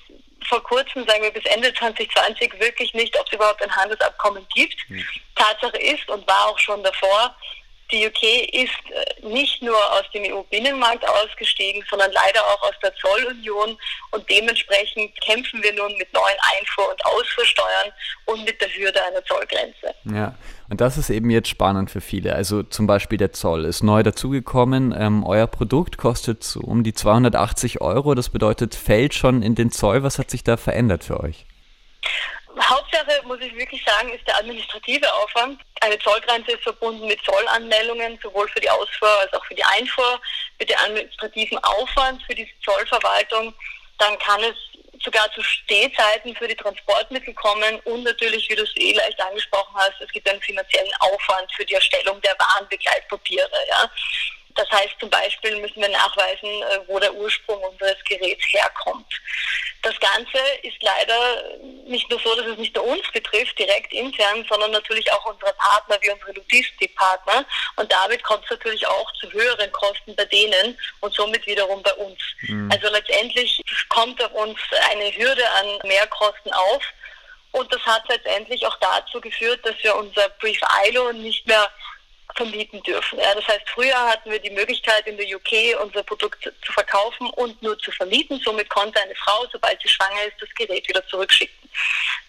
vor 0.48 0.64
kurzem, 0.64 1.06
sagen 1.06 1.24
wir 1.24 1.32
bis 1.32 1.46
Ende 1.46 1.74
2020, 1.74 2.60
wirklich 2.60 2.94
nicht, 2.94 3.18
ob 3.20 3.28
es 3.28 3.34
überhaupt 3.34 3.62
ein 3.62 3.76
Handelsabkommen 3.76 4.46
gibt. 4.54 4.78
Mhm. 4.90 5.06
Tatsache 5.36 5.78
ist 5.78 6.08
und 6.10 6.26
war 6.28 6.48
auch 6.48 6.58
schon 6.58 6.82
davor, 6.84 7.36
die 7.92 8.06
UK 8.06 8.54
ist 8.54 8.70
äh, 8.92 9.28
nicht 9.28 9.62
nur 9.62 9.78
aus 9.94 10.04
dem 10.14 10.24
EU-Binnenmarkt 10.24 11.08
ausgestiegen, 11.08 11.84
sondern 11.90 12.12
leider 12.12 12.42
auch 12.46 12.62
aus 12.64 12.76
der 12.84 12.94
Zollunion. 12.96 13.78
Und 14.12 14.30
dementsprechend 14.30 15.20
kämpfen 15.22 15.62
wir 15.64 15.74
nun 15.74 15.96
mit 15.98 16.12
neuen 16.14 16.38
Einfuhr- 16.58 16.90
und 16.92 17.06
Ausfuhrsteuern 17.06 17.92
und 18.26 18.46
mit 18.46 18.62
der 18.62 18.70
Hürde 18.70 19.04
einer 19.04 19.24
Zollgrenze. 19.26 19.96
Ja, 20.06 20.36
und 20.70 20.82
das 20.82 20.98
ist 20.98 21.10
eben 21.10 21.30
jetzt 21.30 21.50
spannend 21.50 21.90
für 21.90 22.02
viele. 22.02 22.36
Also 22.36 22.64
zum 22.64 22.86
Beispiel 22.86 23.18
der 23.18 23.34
Zoll 23.34 23.66
ist 23.66 23.82
neu 23.82 24.04
dazugekommen. 24.04 24.94
Ähm, 24.98 25.24
euer 25.24 25.48
Produkt 25.48 25.98
kostet 25.98 26.44
so 26.44 26.62
um 26.62 26.84
die 26.84 26.94
280 26.94 27.82
Euro. 27.82 28.14
Das 28.14 28.30
bedeutet, 28.30 28.76
fällt 28.76 29.16
schon 29.16 29.42
in 29.42 29.56
den 29.56 29.72
Zoll. 29.72 30.04
Was 30.04 30.20
hat 30.20 30.30
sich 30.30 30.44
da 30.44 30.58
verändert 30.58 31.04
für 31.04 31.20
euch? 31.20 31.46
Hauptsache, 32.68 33.22
muss 33.26 33.40
ich 33.42 33.56
wirklich 33.56 33.84
sagen, 33.86 34.10
ist 34.10 34.28
der 34.28 34.38
administrative 34.38 35.12
Aufwand. 35.14 35.62
Eine 35.82 36.00
Zollgrenze 36.00 36.52
ist 36.52 36.64
verbunden 36.64 37.08
mit 37.08 37.24
Zollanmeldungen, 37.24 38.20
sowohl 38.22 38.48
für 38.50 38.60
die 38.60 38.70
Ausfuhr 38.70 39.10
als 39.22 39.34
auch 39.34 39.46
für 39.46 39.56
die 39.56 39.64
Einfuhr, 39.64 40.20
mit 40.60 40.70
dem 40.70 40.78
administrativen 40.78 41.58
Aufwand 41.64 42.22
für 42.24 42.36
die 42.36 42.50
Zollverwaltung. 42.64 43.54
Dann 43.98 44.18
kann 44.20 44.42
es 44.44 44.56
sogar 45.04 45.32
zu 45.32 45.42
Stehzeiten 45.42 46.36
für 46.36 46.48
die 46.48 46.56
Transportmittel 46.56 47.34
kommen 47.34 47.80
und 47.86 48.04
natürlich, 48.04 48.50
wie 48.50 48.56
du 48.56 48.64
es 48.64 48.76
eh 48.76 48.94
leicht 48.94 49.20
angesprochen 49.22 49.74
hast, 49.76 50.02
es 50.02 50.12
gibt 50.12 50.30
einen 50.30 50.42
finanziellen 50.42 50.94
Aufwand 51.00 51.52
für 51.54 51.66
die 51.66 51.74
Erstellung 51.74 52.20
der 52.22 52.36
Warenbegleitpapiere. 52.38 53.50
Ja. 53.70 53.90
Das 54.60 54.70
heißt 54.72 54.96
zum 55.00 55.10
Beispiel 55.10 55.56
müssen 55.62 55.82
wir 55.82 55.88
nachweisen, 55.88 56.50
äh, 56.50 56.80
wo 56.88 57.00
der 57.00 57.14
Ursprung 57.14 57.64
unseres 57.64 57.96
Geräts 58.04 58.44
herkommt. 58.52 59.08
Das 59.84 59.98
Ganze 60.02 60.38
ist 60.64 60.76
leider 60.82 61.58
nicht 61.86 62.10
nur 62.10 62.20
so, 62.20 62.36
dass 62.36 62.46
es 62.46 62.58
nicht 62.58 62.76
nur 62.76 62.84
uns 62.84 63.10
betrifft, 63.14 63.58
direkt 63.58 63.94
intern, 63.94 64.46
sondern 64.50 64.72
natürlich 64.72 65.10
auch 65.14 65.26
unsere 65.28 65.54
Partner 65.54 65.98
wie 66.02 66.10
unsere 66.10 66.34
Logistikpartner. 66.34 67.46
Und 67.78 67.90
damit 67.90 68.22
kommt 68.24 68.44
es 68.44 68.50
natürlich 68.50 68.86
auch 68.86 69.10
zu 69.14 69.32
höheren 69.32 69.72
Kosten 69.72 70.14
bei 70.18 70.26
denen 70.26 70.78
und 71.00 71.14
somit 71.14 71.48
wiederum 71.48 71.82
bei 71.82 71.94
uns. 71.94 72.20
Mhm. 72.42 72.70
Also 72.70 72.90
letztendlich 72.90 73.62
kommt 73.88 74.22
auf 74.22 74.34
uns 74.34 74.60
eine 74.92 75.16
Hürde 75.16 75.50
an 75.52 75.88
Mehrkosten 75.88 76.52
auf. 76.52 76.84
Und 77.52 77.74
das 77.74 77.82
hat 77.84 78.04
letztendlich 78.10 78.66
auch 78.68 78.78
dazu 78.82 79.22
geführt, 79.22 79.66
dass 79.66 79.76
wir 79.82 79.96
unser 79.96 80.28
Brief 80.42 80.60
ILO 80.86 81.14
nicht 81.14 81.48
mehr 81.48 81.72
vermieten 82.36 82.82
dürfen. 82.84 83.20
Ja, 83.20 83.34
das 83.36 83.48
heißt, 83.48 83.70
früher 83.74 83.98
hatten 83.98 84.32
wir 84.32 84.40
die 84.40 84.50
Möglichkeit 84.52 85.06
in 85.08 85.18
der 85.18 85.26
UK 85.28 85.82
unser 85.82 86.04
Produkt 86.04 86.44
zu 86.44 86.72
verkaufen 86.72 87.30
und 87.32 87.62
nur 87.62 87.78
zu 87.80 87.92
vermieten. 87.92 88.40
Somit 88.44 88.70
konnte 88.70 89.02
eine 89.02 89.16
Frau, 89.16 89.46
sobald 89.52 89.82
sie 89.82 89.90
schwanger 89.90 90.24
ist, 90.26 90.42
das 90.42 90.50
Gerät 90.56 90.88
wieder 90.88 91.06
zurückschicken. 91.08 91.70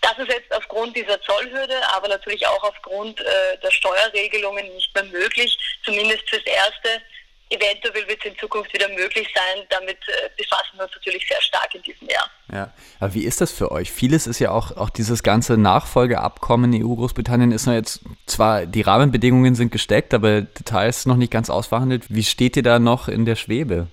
Das 0.00 0.18
ist 0.18 0.28
jetzt 0.28 0.52
aufgrund 0.52 0.96
dieser 0.96 1.20
Zollhürde, 1.22 1.76
aber 1.92 2.08
natürlich 2.08 2.46
auch 2.46 2.62
aufgrund 2.62 3.20
äh, 3.20 3.58
der 3.62 3.70
Steuerregelungen 3.70 4.74
nicht 4.74 4.94
mehr 4.94 5.04
möglich, 5.04 5.56
zumindest 5.84 6.28
fürs 6.28 6.44
Erste 6.44 7.02
eventuell 7.50 8.08
wird 8.08 8.20
es 8.20 8.30
in 8.30 8.38
Zukunft 8.38 8.72
wieder 8.72 8.88
möglich 8.88 9.28
sein. 9.34 9.64
Damit 9.68 9.98
äh, 10.08 10.30
befassen 10.36 10.76
wir 10.76 10.84
uns 10.84 10.94
natürlich 10.94 11.26
sehr 11.28 11.40
stark 11.42 11.74
in 11.74 11.82
diesem 11.82 12.08
Jahr. 12.08 12.30
Ja, 12.52 12.72
aber 12.98 13.14
wie 13.14 13.24
ist 13.24 13.40
das 13.40 13.52
für 13.52 13.70
euch? 13.70 13.90
Vieles 13.90 14.26
ist 14.26 14.38
ja 14.38 14.50
auch, 14.50 14.76
auch 14.76 14.90
dieses 14.90 15.22
ganze 15.22 15.56
Nachfolgeabkommen 15.56 16.72
EU-Großbritannien 16.74 17.52
ist 17.52 17.66
noch 17.66 17.74
jetzt, 17.74 18.00
zwar 18.26 18.66
die 18.66 18.82
Rahmenbedingungen 18.82 19.54
sind 19.54 19.72
gesteckt, 19.72 20.14
aber 20.14 20.42
Details 20.42 21.06
noch 21.06 21.16
nicht 21.16 21.32
ganz 21.32 21.50
ausverhandelt. 21.50 22.04
Wie 22.08 22.24
steht 22.24 22.56
ihr 22.56 22.62
da 22.62 22.78
noch 22.78 23.08
in 23.08 23.24
der 23.24 23.36
Schwebe? 23.36 23.88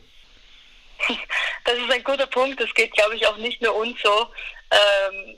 Das 1.63 1.77
ist 1.79 1.91
ein 1.91 2.03
guter 2.05 2.27
Punkt. 2.27 2.61
Das 2.61 2.73
geht, 2.75 2.93
glaube 2.93 3.17
ich, 3.17 3.27
auch 3.27 3.35
nicht 3.39 3.61
nur 3.61 3.75
uns 3.75 3.97
so. 4.01 4.27
Ähm, 4.71 5.35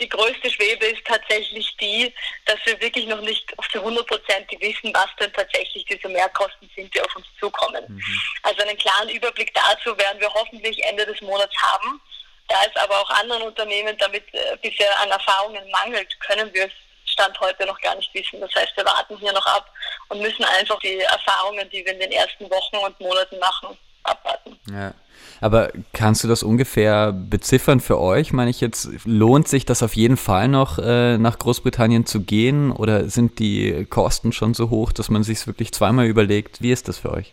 die 0.00 0.08
größte 0.08 0.50
Schwebe 0.50 0.86
ist 0.86 1.04
tatsächlich 1.04 1.76
die, 1.80 2.12
dass 2.46 2.58
wir 2.64 2.80
wirklich 2.80 3.06
noch 3.06 3.20
nicht 3.20 3.54
zu 3.70 3.78
100 3.78 4.06
Prozent 4.06 4.50
wissen, 4.60 4.92
was 4.94 5.08
denn 5.18 5.32
tatsächlich 5.32 5.84
diese 5.84 6.08
Mehrkosten 6.08 6.70
sind, 6.74 6.94
die 6.94 7.00
auf 7.00 7.14
uns 7.16 7.26
zukommen. 7.38 7.84
Mhm. 7.88 8.20
Also 8.42 8.62
einen 8.62 8.76
klaren 8.78 9.08
Überblick 9.08 9.52
dazu 9.54 9.96
werden 9.98 10.20
wir 10.20 10.32
hoffentlich 10.32 10.82
Ende 10.84 11.06
des 11.06 11.20
Monats 11.20 11.54
haben. 11.60 12.00
Da 12.48 12.56
es 12.68 12.76
aber 12.76 13.00
auch 13.00 13.10
anderen 13.10 13.42
Unternehmen 13.42 13.96
damit 13.98 14.24
äh, 14.34 14.56
bisher 14.60 14.98
an 15.00 15.10
Erfahrungen 15.10 15.70
mangelt, 15.70 16.18
können 16.20 16.52
wir 16.52 16.66
es 16.66 16.72
Stand 17.04 17.38
heute 17.40 17.66
noch 17.66 17.80
gar 17.80 17.94
nicht 17.96 18.12
wissen. 18.14 18.40
Das 18.40 18.54
heißt, 18.54 18.76
wir 18.76 18.84
warten 18.84 19.16
hier 19.18 19.32
noch 19.32 19.46
ab 19.46 19.70
und 20.08 20.20
müssen 20.20 20.44
einfach 20.44 20.78
die 20.80 20.98
Erfahrungen, 20.98 21.68
die 21.70 21.84
wir 21.84 21.92
in 21.92 22.00
den 22.00 22.12
ersten 22.12 22.48
Wochen 22.50 22.76
und 22.76 22.98
Monaten 23.00 23.38
machen, 23.38 23.76
abwarten. 24.04 24.58
Ja. 24.70 24.94
Aber 25.42 25.72
kannst 25.92 26.22
du 26.22 26.28
das 26.28 26.44
ungefähr 26.44 27.10
beziffern 27.10 27.80
für 27.80 27.98
euch? 27.98 28.32
Meine 28.32 28.48
ich 28.48 28.60
jetzt, 28.60 28.88
lohnt 29.04 29.48
sich 29.48 29.66
das 29.66 29.82
auf 29.82 29.96
jeden 29.96 30.16
Fall 30.16 30.46
noch 30.46 30.78
äh, 30.78 31.18
nach 31.18 31.36
Großbritannien 31.36 32.06
zu 32.06 32.20
gehen 32.20 32.70
oder 32.70 33.08
sind 33.08 33.40
die 33.40 33.84
Kosten 33.90 34.32
schon 34.32 34.54
so 34.54 34.70
hoch, 34.70 34.92
dass 34.92 35.10
man 35.10 35.24
sich 35.24 35.44
wirklich 35.48 35.72
zweimal 35.72 36.06
überlegt? 36.06 36.62
Wie 36.62 36.70
ist 36.70 36.86
das 36.86 36.98
für 37.00 37.10
euch? 37.10 37.32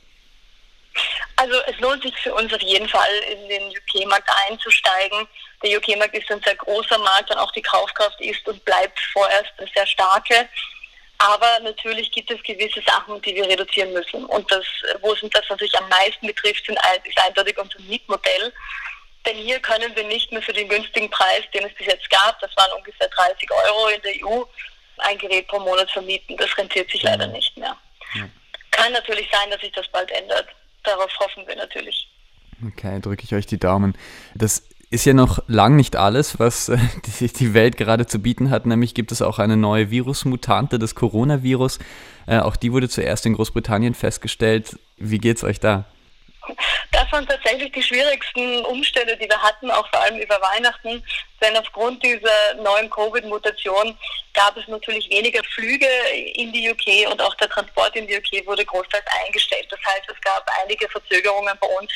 Also 1.35 1.53
es 1.67 1.79
lohnt 1.79 2.01
sich 2.01 2.17
für 2.17 2.33
uns 2.33 2.51
auf 2.51 2.61
jeden 2.63 2.89
Fall 2.89 3.11
in 3.31 3.47
den 3.47 3.63
UK-Markt 3.69 4.27
einzusteigen. 4.49 5.27
Der 5.63 5.77
UK-Markt 5.77 6.17
ist 6.17 6.31
ein 6.31 6.41
sehr 6.43 6.55
großer 6.55 6.97
Markt 6.97 7.29
und 7.29 7.37
auch 7.37 7.51
die 7.51 7.61
Kaufkraft 7.61 8.19
ist 8.21 8.45
und 8.47 8.65
bleibt 8.65 8.99
vorerst 9.13 9.53
eine 9.59 9.69
sehr 9.75 9.85
starke. 9.85 10.49
Aber 11.19 11.59
natürlich 11.61 12.11
gibt 12.11 12.31
es 12.31 12.41
gewisse 12.43 12.81
Sachen, 12.81 13.21
die 13.21 13.35
wir 13.35 13.47
reduzieren 13.47 13.91
müssen. 13.91 14.25
Und 14.25 14.49
das, 14.49 14.65
wo 15.01 15.13
es 15.13 15.21
uns 15.21 15.33
das 15.33 15.43
natürlich 15.49 15.77
am 15.77 15.89
meisten 15.89 16.25
betrifft, 16.25 16.65
sind, 16.65 16.79
ist 17.03 17.19
eindeutig 17.19 17.57
unser 17.57 17.79
Mietmodell. 17.81 18.53
Denn 19.25 19.35
hier 19.35 19.59
können 19.59 19.93
wir 19.95 20.05
nicht 20.05 20.31
mehr 20.31 20.41
für 20.41 20.53
den 20.53 20.69
günstigen 20.69 21.09
Preis, 21.09 21.43
den 21.53 21.65
es 21.65 21.75
bis 21.75 21.87
jetzt 21.87 22.09
gab, 22.09 22.39
das 22.39 22.55
waren 22.55 22.71
ungefähr 22.77 23.09
30 23.09 23.51
Euro 23.51 23.89
in 23.89 24.01
der 24.01 24.13
EU, 24.25 24.43
ein 24.99 25.17
Gerät 25.17 25.47
pro 25.47 25.59
Monat 25.59 25.91
vermieten. 25.91 26.37
Das 26.37 26.57
rentiert 26.57 26.89
sich 26.89 27.03
leider 27.03 27.27
nicht 27.27 27.55
mehr. 27.57 27.75
Ja. 28.15 28.29
Kann 28.71 28.93
natürlich 28.93 29.27
sein, 29.29 29.51
dass 29.51 29.59
sich 29.59 29.73
das 29.73 29.87
bald 29.89 30.09
ändert. 30.11 30.47
Darauf 30.83 31.11
hoffen 31.19 31.45
wir 31.45 31.55
natürlich. 31.57 32.07
Okay, 32.65 32.99
drücke 33.01 33.23
ich 33.23 33.33
euch 33.33 33.45
die 33.45 33.59
Daumen. 33.59 33.97
Das 34.35 34.63
ist 34.91 35.05
ja 35.05 35.13
noch 35.13 35.39
lang 35.47 35.75
nicht 35.75 35.95
alles, 35.95 36.39
was 36.39 36.69
äh, 36.69 36.77
die, 37.39 37.53
Welt 37.53 37.77
gerade 37.77 38.07
zu 38.07 38.19
bieten 38.19 38.49
hat. 38.49 38.65
Nämlich 38.65 38.93
gibt 38.93 39.11
es 39.11 39.21
auch 39.21 39.39
eine 39.39 39.57
neue 39.57 39.91
Virusmutante, 39.91 40.79
das 40.79 40.95
Coronavirus. 40.95 41.79
Äh, 42.27 42.39
auch 42.39 42.55
die 42.55 42.71
wurde 42.71 42.89
zuerst 42.89 43.25
in 43.25 43.33
Großbritannien 43.33 43.93
festgestellt. 43.93 44.77
Wie 44.97 45.19
geht's 45.19 45.43
euch 45.43 45.59
da? 45.59 45.85
Das 46.91 47.11
waren 47.11 47.27
tatsächlich 47.27 47.71
die 47.71 47.83
schwierigsten 47.83 48.65
Umstände, 48.65 49.15
die 49.17 49.29
wir 49.29 49.37
hatten, 49.37 49.69
auch 49.69 49.87
vor 49.89 50.01
allem 50.01 50.19
über 50.19 50.35
Weihnachten. 50.35 51.03
Denn 51.41 51.55
aufgrund 51.57 52.03
dieser 52.03 52.53
neuen 52.55 52.89
Covid-Mutation 52.89 53.97
gab 54.33 54.57
es 54.57 54.67
natürlich 54.67 55.09
weniger 55.09 55.43
Flüge 55.43 55.87
in 56.33 56.51
die 56.51 56.69
UK 56.69 57.11
und 57.11 57.21
auch 57.21 57.35
der 57.35 57.49
Transport 57.49 57.95
in 57.95 58.07
die 58.07 58.17
UK 58.17 58.45
wurde 58.45 58.65
großteils 58.65 59.05
eingestellt. 59.25 59.67
Das 59.69 59.79
heißt, 59.85 60.09
es 60.13 60.21
gab 60.21 60.49
einige 60.61 60.87
Verzögerungen 60.89 61.57
bei 61.59 61.67
uns 61.67 61.91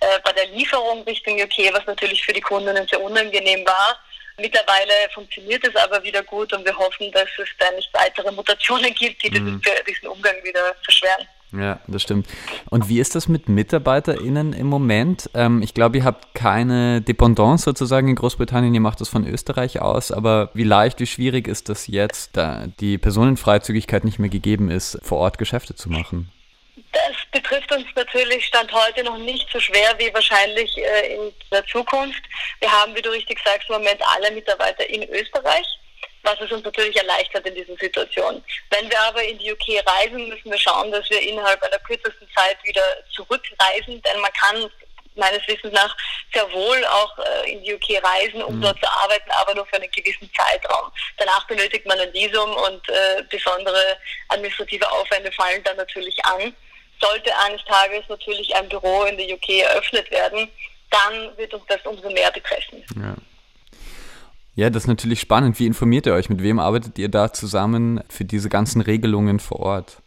äh, 0.00 0.18
bei 0.24 0.32
der 0.32 0.46
Lieferung 0.48 1.02
Richtung 1.04 1.40
UK, 1.40 1.72
was 1.72 1.86
natürlich 1.86 2.24
für 2.24 2.32
die 2.32 2.40
Kundinnen 2.40 2.86
sehr 2.88 3.00
unangenehm 3.00 3.64
war. 3.66 3.98
Mittlerweile 4.38 4.92
funktioniert 5.12 5.66
es 5.66 5.76
aber 5.76 6.02
wieder 6.02 6.22
gut 6.22 6.52
und 6.52 6.64
wir 6.64 6.76
hoffen, 6.76 7.12
dass 7.12 7.28
es 7.38 7.48
da 7.58 7.70
nicht 7.72 7.92
weitere 7.92 8.32
Mutationen 8.32 8.94
gibt, 8.94 9.22
die 9.22 9.30
mhm. 9.30 9.60
diesen 9.86 10.08
Umgang 10.08 10.42
wieder 10.42 10.74
verschweren. 10.82 11.26
Ja, 11.52 11.80
das 11.88 12.02
stimmt. 12.02 12.28
Und 12.70 12.88
wie 12.88 13.00
ist 13.00 13.14
das 13.14 13.26
mit 13.26 13.48
MitarbeiterInnen 13.48 14.52
im 14.52 14.68
Moment? 14.68 15.30
Ähm, 15.34 15.62
ich 15.62 15.74
glaube, 15.74 15.98
ihr 15.98 16.04
habt 16.04 16.34
keine 16.34 17.00
Dependance 17.00 17.64
sozusagen 17.64 18.08
in 18.08 18.14
Großbritannien, 18.14 18.72
ihr 18.72 18.80
macht 18.80 19.00
das 19.00 19.08
von 19.08 19.26
Österreich 19.26 19.80
aus, 19.80 20.12
aber 20.12 20.50
wie 20.54 20.62
leicht, 20.62 21.00
wie 21.00 21.06
schwierig 21.06 21.48
ist 21.48 21.68
das 21.68 21.88
jetzt, 21.88 22.36
da 22.36 22.66
die 22.78 22.98
Personenfreizügigkeit 22.98 24.04
nicht 24.04 24.20
mehr 24.20 24.30
gegeben 24.30 24.70
ist, 24.70 24.98
vor 25.02 25.18
Ort 25.18 25.38
Geschäfte 25.38 25.74
zu 25.74 25.90
machen? 25.90 26.30
Das 26.92 27.16
betrifft 27.30 27.70
uns 27.72 27.86
natürlich 27.94 28.44
Stand 28.46 28.72
heute 28.72 29.04
noch 29.04 29.18
nicht 29.18 29.48
so 29.52 29.60
schwer 29.60 29.94
wie 29.98 30.12
wahrscheinlich 30.12 30.76
äh, 30.78 31.14
in 31.14 31.32
der 31.52 31.64
Zukunft. 31.66 32.22
Wir 32.60 32.70
haben, 32.70 32.94
wie 32.94 33.02
du 33.02 33.10
richtig 33.10 33.38
sagst, 33.44 33.68
im 33.68 33.76
Moment 33.76 34.00
alle 34.16 34.32
Mitarbeiter 34.32 34.88
in 34.88 35.02
Österreich, 35.08 35.66
was 36.22 36.40
es 36.40 36.52
uns 36.52 36.64
natürlich 36.64 36.96
erleichtert 36.96 37.46
in 37.46 37.54
dieser 37.54 37.76
Situation. 37.76 38.42
Wenn 38.70 38.90
wir 38.90 39.00
aber 39.00 39.22
in 39.22 39.38
die 39.38 39.52
UK 39.52 39.84
reisen, 39.86 40.28
müssen 40.28 40.50
wir 40.50 40.58
schauen, 40.58 40.90
dass 40.90 41.08
wir 41.10 41.20
innerhalb 41.20 41.62
einer 41.62 41.78
kürzesten 41.78 42.28
Zeit 42.34 42.58
wieder 42.64 42.84
zurückreisen, 43.14 44.02
denn 44.02 44.20
man 44.20 44.32
kann 44.32 44.70
meines 45.16 45.46
Wissens 45.46 45.72
nach 45.72 45.96
sehr 46.32 46.50
wohl 46.52 46.84
auch 46.86 47.18
äh, 47.18 47.52
in 47.52 47.62
die 47.62 47.74
UK 47.74 48.02
reisen, 48.02 48.42
um 48.42 48.56
mhm. 48.56 48.62
dort 48.62 48.80
zu 48.80 48.90
arbeiten, 48.90 49.30
aber 49.32 49.54
nur 49.54 49.66
für 49.66 49.76
einen 49.76 49.90
gewissen 49.90 50.30
Zeitraum. 50.36 50.90
Danach 51.18 51.46
benötigt 51.46 51.86
man 51.86 51.98
ein 51.98 52.12
Visum 52.12 52.52
und 52.56 52.88
äh, 52.88 53.22
besondere 53.28 53.96
administrative 54.28 54.90
Aufwände 54.90 55.32
fallen 55.32 55.62
dann 55.64 55.76
natürlich 55.76 56.24
an. 56.24 56.54
Sollte 57.00 57.36
eines 57.38 57.64
Tages 57.64 58.02
natürlich 58.08 58.54
ein 58.54 58.68
Büro 58.68 59.04
in 59.04 59.16
der 59.16 59.34
UK 59.34 59.48
eröffnet 59.60 60.10
werden, 60.10 60.50
dann 60.90 61.36
wird 61.36 61.54
uns 61.54 61.64
das 61.68 61.80
umso 61.84 62.10
mehr 62.10 62.30
betreffen. 62.30 62.84
Ja. 62.96 63.14
Ja, 64.60 64.68
das 64.68 64.82
ist 64.82 64.88
natürlich 64.88 65.20
spannend. 65.20 65.58
Wie 65.58 65.64
informiert 65.64 66.04
ihr 66.04 66.12
euch? 66.12 66.28
Mit 66.28 66.42
wem 66.42 66.58
arbeitet 66.58 66.98
ihr 66.98 67.08
da 67.08 67.32
zusammen 67.32 68.04
für 68.10 68.26
diese 68.26 68.50
ganzen 68.50 68.82
Regelungen 68.82 69.40
vor 69.40 69.60
Ort? 69.60 70.02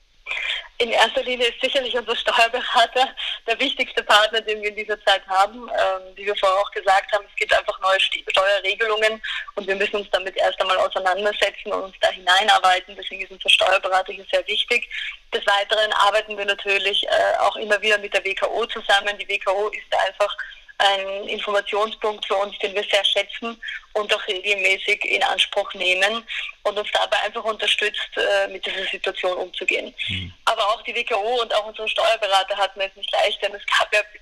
in 0.83 0.91
erster 0.91 1.23
Linie 1.23 1.47
ist 1.47 1.61
sicherlich 1.61 1.95
unser 1.95 2.15
Steuerberater 2.15 3.07
der 3.47 3.59
wichtigste 3.59 4.03
Partner, 4.03 4.41
den 4.41 4.61
wir 4.61 4.69
in 4.69 4.75
dieser 4.75 5.01
Zeit 5.05 5.25
haben. 5.27 5.69
Ähm, 5.69 6.01
wie 6.15 6.25
wir 6.25 6.35
vorher 6.35 6.59
auch 6.59 6.71
gesagt 6.71 7.11
haben, 7.13 7.25
es 7.29 7.35
gibt 7.35 7.53
einfach 7.57 7.79
neue 7.81 7.99
Steuerregelungen 7.99 9.21
und 9.55 9.67
wir 9.67 9.75
müssen 9.75 9.97
uns 9.97 10.09
damit 10.11 10.35
erst 10.35 10.59
einmal 10.61 10.77
auseinandersetzen 10.77 11.71
und 11.71 11.83
uns 11.83 11.95
da 12.01 12.09
hineinarbeiten. 12.09 12.95
Deswegen 12.95 13.21
ist 13.23 13.31
unser 13.31 13.49
Steuerberater 13.49 14.13
hier 14.13 14.25
sehr 14.31 14.45
wichtig. 14.47 14.89
Des 15.33 15.45
Weiteren 15.47 15.91
arbeiten 15.93 16.37
wir 16.37 16.45
natürlich 16.45 17.03
äh, 17.07 17.37
auch 17.39 17.55
immer 17.55 17.81
wieder 17.81 17.97
mit 17.99 18.13
der 18.13 18.23
WKO 18.23 18.65
zusammen. 18.67 19.17
Die 19.17 19.27
WKO 19.27 19.69
ist 19.69 19.95
einfach 20.07 20.35
ein 20.77 21.27
Informationspunkt 21.27 22.25
für 22.25 22.35
uns, 22.35 22.57
den 22.59 22.73
wir 22.73 22.83
sehr 22.83 23.03
schätzen 23.05 23.57
und 23.93 24.13
auch 24.13 24.27
regelmäßig 24.27 25.05
in 25.05 25.23
Anspruch 25.23 25.73
nehmen 25.73 26.23
und 26.63 26.77
uns 26.77 26.89
dabei 26.91 27.17
einfach 27.25 27.43
unterstützt, 27.43 28.09
äh, 28.17 28.47
mit 28.51 28.65
dieser 28.65 28.85
Situation 28.85 29.37
umzugehen. 29.37 29.93
Mhm. 30.09 30.33
Aber 30.45 30.61
auch 30.69 30.81
die 30.83 30.95
WKO 30.95 31.41
und 31.41 31.53
auch 31.53 31.67
unsere 31.67 31.87
Steuerberater 31.87 32.57
hatten 32.57 32.81
es 32.81 32.95
nicht 32.95 33.11
leicht, 33.11 33.41
denn 33.41 33.53
es 33.53 33.61
gab 33.77 33.93
ja 33.93 33.99
bis, 34.11 34.21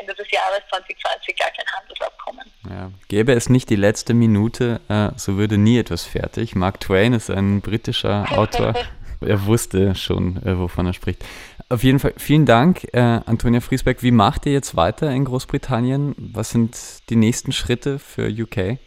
Ende 0.00 0.14
des 0.14 0.30
Jahres 0.30 0.60
2020 0.70 1.36
gar 1.36 1.50
kein 1.50 1.66
Handelsabkommen. 1.66 2.44
Ja. 2.68 2.90
Gäbe 3.08 3.32
es 3.32 3.48
nicht 3.48 3.70
die 3.70 3.76
letzte 3.76 4.14
Minute, 4.14 4.80
äh, 4.88 5.10
so 5.18 5.36
würde 5.36 5.58
nie 5.58 5.78
etwas 5.78 6.04
fertig. 6.04 6.54
Mark 6.54 6.80
Twain 6.80 7.12
ist 7.12 7.30
ein 7.30 7.60
britischer 7.60 8.26
Autor. 8.32 8.74
er 9.20 9.46
wusste 9.46 9.94
schon, 9.94 10.36
äh, 10.44 10.58
wovon 10.58 10.86
er 10.86 10.94
spricht. 10.94 11.24
Auf 11.70 11.82
jeden 11.82 11.98
Fall 11.98 12.14
vielen 12.16 12.46
Dank, 12.46 12.84
äh, 12.94 12.98
Antonia 12.98 13.60
Friesberg. 13.60 14.02
Wie 14.02 14.10
macht 14.10 14.46
ihr 14.46 14.52
jetzt 14.52 14.74
weiter 14.74 15.10
in 15.10 15.26
Großbritannien? 15.26 16.14
Was 16.16 16.48
sind 16.50 16.74
die 17.10 17.16
nächsten 17.16 17.52
Schritte 17.52 17.98
für 17.98 18.28
UK? 18.28 18.78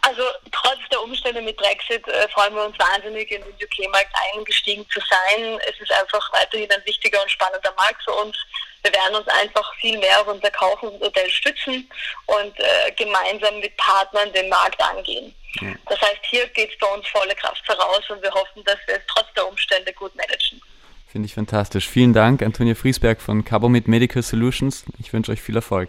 Also 0.00 0.22
trotz 0.50 0.78
der 0.90 1.02
Umstände 1.02 1.42
mit 1.42 1.58
Brexit 1.58 2.08
äh, 2.08 2.28
freuen 2.28 2.54
wir 2.54 2.64
uns 2.64 2.78
wahnsinnig, 2.78 3.30
in 3.30 3.42
den 3.42 3.52
UK-Markt 3.52 4.10
eingestiegen 4.34 4.86
zu 4.88 5.00
sein. 5.00 5.60
Es 5.68 5.78
ist 5.78 5.92
einfach 5.92 6.32
weiterhin 6.32 6.70
ein 6.72 6.84
wichtiger 6.86 7.20
und 7.22 7.30
spannender 7.30 7.74
Markt 7.76 8.02
für 8.04 8.12
uns. 8.12 8.38
Wir 8.82 8.94
werden 8.94 9.16
uns 9.16 9.28
einfach 9.28 9.74
viel 9.80 9.98
mehr 9.98 10.18
auf 10.22 10.28
unser 10.28 10.50
Kaufmodell 10.50 11.28
stützen 11.28 11.90
und 12.24 12.58
äh, 12.58 12.90
gemeinsam 12.96 13.60
mit 13.60 13.76
Partnern 13.76 14.32
den 14.32 14.48
Markt 14.48 14.80
angehen. 14.80 15.34
Ja. 15.60 15.74
Das 15.90 16.00
heißt, 16.00 16.20
hier 16.30 16.46
geht 16.48 16.72
es 16.72 16.78
bei 16.78 16.86
uns 16.86 17.06
volle 17.08 17.34
Kraft 17.34 17.62
voraus 17.66 18.08
und 18.08 18.22
wir 18.22 18.32
hoffen, 18.32 18.64
dass 18.64 18.78
wir 18.86 18.94
es 18.94 19.02
trotz 19.08 19.26
der 19.34 19.46
Umstände 19.46 19.92
gut 19.92 20.14
managen. 20.16 20.62
Finde 21.10 21.26
ich 21.26 21.34
fantastisch. 21.34 21.88
Vielen 21.88 22.12
Dank, 22.12 22.40
Antonia 22.40 22.76
Friesberg 22.76 23.20
von 23.20 23.44
Carbomit 23.44 23.88
Medical 23.88 24.22
Solutions. 24.22 24.84
Ich 24.98 25.12
wünsche 25.12 25.32
euch 25.32 25.42
viel 25.42 25.56
Erfolg. 25.56 25.88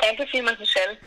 Danke 0.00 0.26
vielmals, 0.28 0.58
Michelle. 0.58 0.98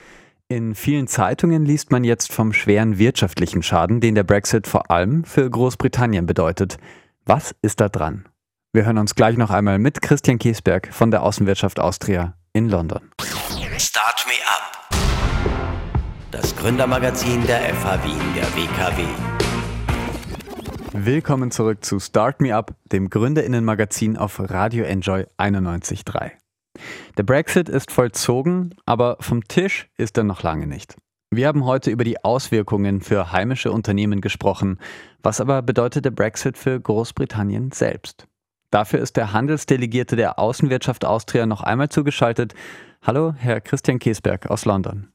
In 0.48 0.74
vielen 0.74 1.08
Zeitungen 1.08 1.66
liest 1.66 1.92
man 1.92 2.06
jetzt 2.06 2.32
vom 2.32 2.54
schweren 2.54 2.98
wirtschaftlichen 2.98 3.62
Schaden, 3.62 4.00
den 4.00 4.16
der 4.16 4.24
Brexit 4.24 4.68
vor 4.68 4.90
allem 4.90 5.26
für 5.26 5.50
Großbritannien 5.50 6.26
bedeutet. 6.26 6.78
Was 7.26 7.54
ist 7.62 7.82
da 7.82 7.90
dran? 7.90 8.26
Wir 8.72 8.86
hören 8.86 8.98
uns 8.98 9.16
gleich 9.16 9.36
noch 9.36 9.50
einmal 9.50 9.80
mit 9.80 10.02
Christian 10.02 10.40
Kiesberg 10.40 10.88
von 10.94 11.12
der 11.12 11.22
Außenwirtschaft 11.24 11.78
Austria 11.78 12.38
in 12.54 12.70
London. 12.70 13.12
Start 13.78 14.26
Me 14.28 14.34
Up. 14.48 14.90
Das 16.32 16.56
Gründermagazin 16.56 17.46
der 17.48 17.60
FH 17.76 18.02
Wien 18.06 18.34
der 18.34 18.46
WKW. 18.56 19.41
Willkommen 20.94 21.52
zurück 21.52 21.86
zu 21.86 22.02
Start 22.02 22.42
Me 22.42 22.54
Up, 22.54 22.76
dem 22.92 23.10
Gründerinnenmagazin 23.10 24.18
auf 24.18 24.42
Radio 24.42 24.84
Enjoy 24.84 25.26
91.3. 25.38 26.32
Der 27.18 27.24
Brexit 27.24 27.70
ist 27.70 27.92
vollzogen, 27.92 28.76
aber 28.86 29.16
vom 29.22 29.48
Tisch 29.48 29.88
ist 29.98 30.18
er 30.18 30.26
noch 30.26 30.44
lange 30.44 30.68
nicht. 30.68 30.98
Wir 31.30 31.48
haben 31.48 31.64
heute 31.64 31.92
über 31.92 32.04
die 32.04 32.22
Auswirkungen 32.26 33.00
für 33.00 33.32
heimische 33.32 33.72
Unternehmen 33.72 34.20
gesprochen. 34.20 34.80
Was 35.24 35.40
aber 35.40 35.62
bedeutet 35.62 36.04
der 36.04 36.12
Brexit 36.12 36.58
für 36.58 36.78
Großbritannien 36.78 37.72
selbst? 37.72 38.28
Dafür 38.70 39.00
ist 39.00 39.16
der 39.16 39.32
Handelsdelegierte 39.32 40.18
der 40.18 40.40
Außenwirtschaft 40.40 41.06
Austria 41.06 41.46
noch 41.46 41.64
einmal 41.64 41.88
zugeschaltet. 41.88 42.54
Hallo, 43.02 43.34
Herr 43.38 43.62
Christian 43.62 43.98
Kiesberg 43.98 44.48
aus 44.48 44.66
London. 44.66 45.08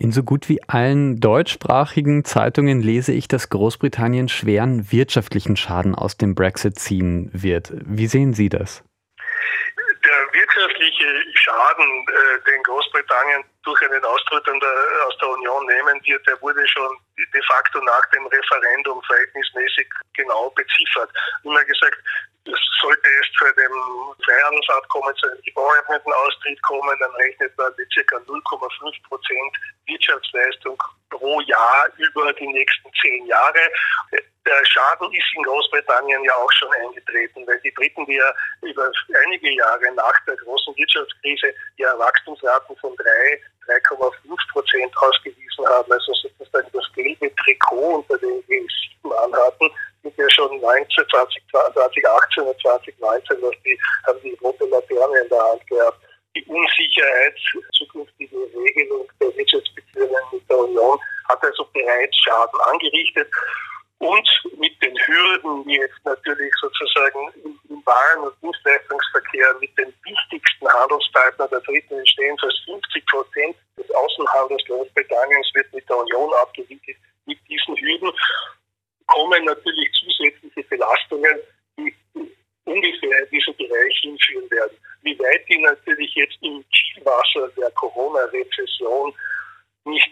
In 0.00 0.12
so 0.12 0.22
gut 0.22 0.48
wie 0.48 0.62
allen 0.66 1.20
deutschsprachigen 1.20 2.24
Zeitungen 2.24 2.80
lese 2.80 3.12
ich, 3.12 3.28
dass 3.28 3.50
Großbritannien 3.50 4.30
schweren 4.30 4.90
wirtschaftlichen 4.90 5.58
Schaden 5.58 5.94
aus 5.94 6.16
dem 6.16 6.34
Brexit 6.34 6.78
ziehen 6.78 7.28
wird. 7.34 7.70
Wie 7.84 8.06
sehen 8.06 8.32
Sie 8.32 8.48
das? 8.48 8.82
Der 10.02 10.32
wirtschaftliche 10.32 11.04
Schaden, 11.34 11.84
äh, 11.84 12.50
den 12.50 12.62
Großbritannien 12.62 13.44
durch 13.62 13.82
einen 13.82 14.02
Austritt 14.02 14.48
aus 14.48 15.18
der 15.20 15.28
Union 15.28 15.66
nehmen 15.66 16.00
wird, 16.06 16.26
der 16.26 16.40
wurde 16.40 16.66
schon 16.66 16.96
de 17.18 17.42
facto 17.42 17.78
nach 17.82 18.06
dem 18.16 18.24
Referendum 18.24 19.02
verhältnismäßig 19.02 19.86
genau 20.14 20.48
beziffert. 20.56 21.10
Immer 21.44 21.62
gesagt, 21.66 21.98
sollte 22.44 23.08
es 23.20 23.32
zu 23.36 23.44
einem 23.44 24.14
Freihandelsabkommen, 24.24 25.14
zu 25.16 25.28
einem 25.28 25.42
geordneten 25.54 26.12
Austritt 26.12 26.62
kommen, 26.62 26.96
dann 27.00 27.10
rechnet 27.12 27.56
man 27.56 27.72
mit 27.76 27.88
ca. 27.94 28.16
0,5 28.16 29.08
Prozent 29.08 29.56
Wirtschaftsleistung 29.86 30.78
pro 31.10 31.40
Jahr 31.42 31.88
über 31.98 32.32
die 32.34 32.48
nächsten 32.48 32.90
zehn 33.02 33.26
Jahre. 33.26 33.60
Der 34.46 34.64
Schaden 34.64 35.12
ist 35.12 35.26
in 35.36 35.42
Großbritannien 35.42 36.24
ja 36.24 36.34
auch 36.34 36.50
schon 36.52 36.72
eingetreten, 36.80 37.46
weil 37.46 37.60
die 37.60 37.70
Briten, 37.72 38.06
die 38.06 38.14
ja 38.14 38.32
über 38.62 38.90
einige 39.24 39.50
Jahre 39.54 39.92
nach 39.94 40.24
der 40.26 40.36
großen 40.36 40.74
Wirtschaftskrise 40.76 41.52
ja 41.76 41.98
Wachstumsraten 41.98 42.76
von 42.76 42.96
3, 42.96 43.04
3,5 43.68 44.52
Prozent 44.52 44.96
ausgewiesen 44.96 45.66
haben, 45.66 45.92
also 45.92 46.12
sozusagen 46.14 46.68
das 46.72 46.92
gelbe 46.94 47.34
Trikot 47.36 47.96
unter 47.96 48.16
den 48.18 48.42
G7 48.44 49.12
anhatten, 49.24 49.70
sind 50.02 50.16
ja 50.16 50.30
schon 50.30 50.60
19, 50.60 51.04
20, 51.10 51.42
2018 51.50 52.44
und 52.44 52.60
2019 52.60 53.42
was 53.42 53.54
die, 53.64 53.78
haben 54.06 54.20
die 54.22 54.38
rote 54.42 54.64
Laterne 54.66 55.20
in 55.20 55.28
der 55.28 55.42
Hand 55.42 55.66
gehabt. 55.66 55.98
Die 56.36 56.44
Unsicherheit 56.44 57.34
zukünftige 57.76 58.36
Regelung 58.54 59.08
der 59.20 59.36
Wirtschaftsbeziehungen 59.36 60.22
mit 60.32 60.48
der 60.48 60.58
Union 60.58 60.98
hat 61.28 61.42
also 61.42 61.64
bereits 61.72 62.16
Schaden 62.18 62.60
angerichtet. 62.60 63.28
Und 63.98 64.26
mit 64.56 64.72
den 64.80 64.96
Hürden, 64.96 65.62
die 65.64 65.74
jetzt 65.74 66.00
natürlich 66.04 66.52
sozusagen 66.62 67.28
im 67.68 67.84
Waren- 67.84 68.22
und 68.24 68.34
Dienstleistungsverkehr 68.40 69.54
mit 69.60 69.76
den 69.76 69.92
wichtigsten 70.04 70.68
Handelspartnern 70.72 71.50
der 71.50 71.60
Dritten 71.60 71.98
entstehen, 71.98 72.38
fast 72.38 72.64
50 72.64 73.06
Prozent 73.06 73.56
des 73.76 73.90
Außenhandels 73.90 74.64
Großbritanniens 74.64 75.50
wird 75.52 75.70
mit 75.74 75.86
der 75.86 75.98
Union 75.98 76.32
abgewickelt. 76.40 76.96
Mit 77.26 77.38
diesen 77.46 77.76
Hürden 77.76 78.10
kommen 79.10 79.44
natürlich 79.44 79.90
zusätzliche 79.92 80.62
Belastungen, 80.68 81.38
die 81.78 81.94
ungefähr 82.64 83.22
in 83.24 83.30
diesen 83.30 83.56
Bereich 83.56 83.98
hinführen 84.02 84.50
werden. 84.50 84.76
Wie 85.02 85.18
weit 85.18 85.48
die 85.48 85.58
natürlich 85.58 86.14
jetzt 86.14 86.36
im 86.42 86.64
Kielwasser 86.70 87.48
der 87.56 87.70
Corona-Rezession 87.72 89.12
nicht, 89.84 90.10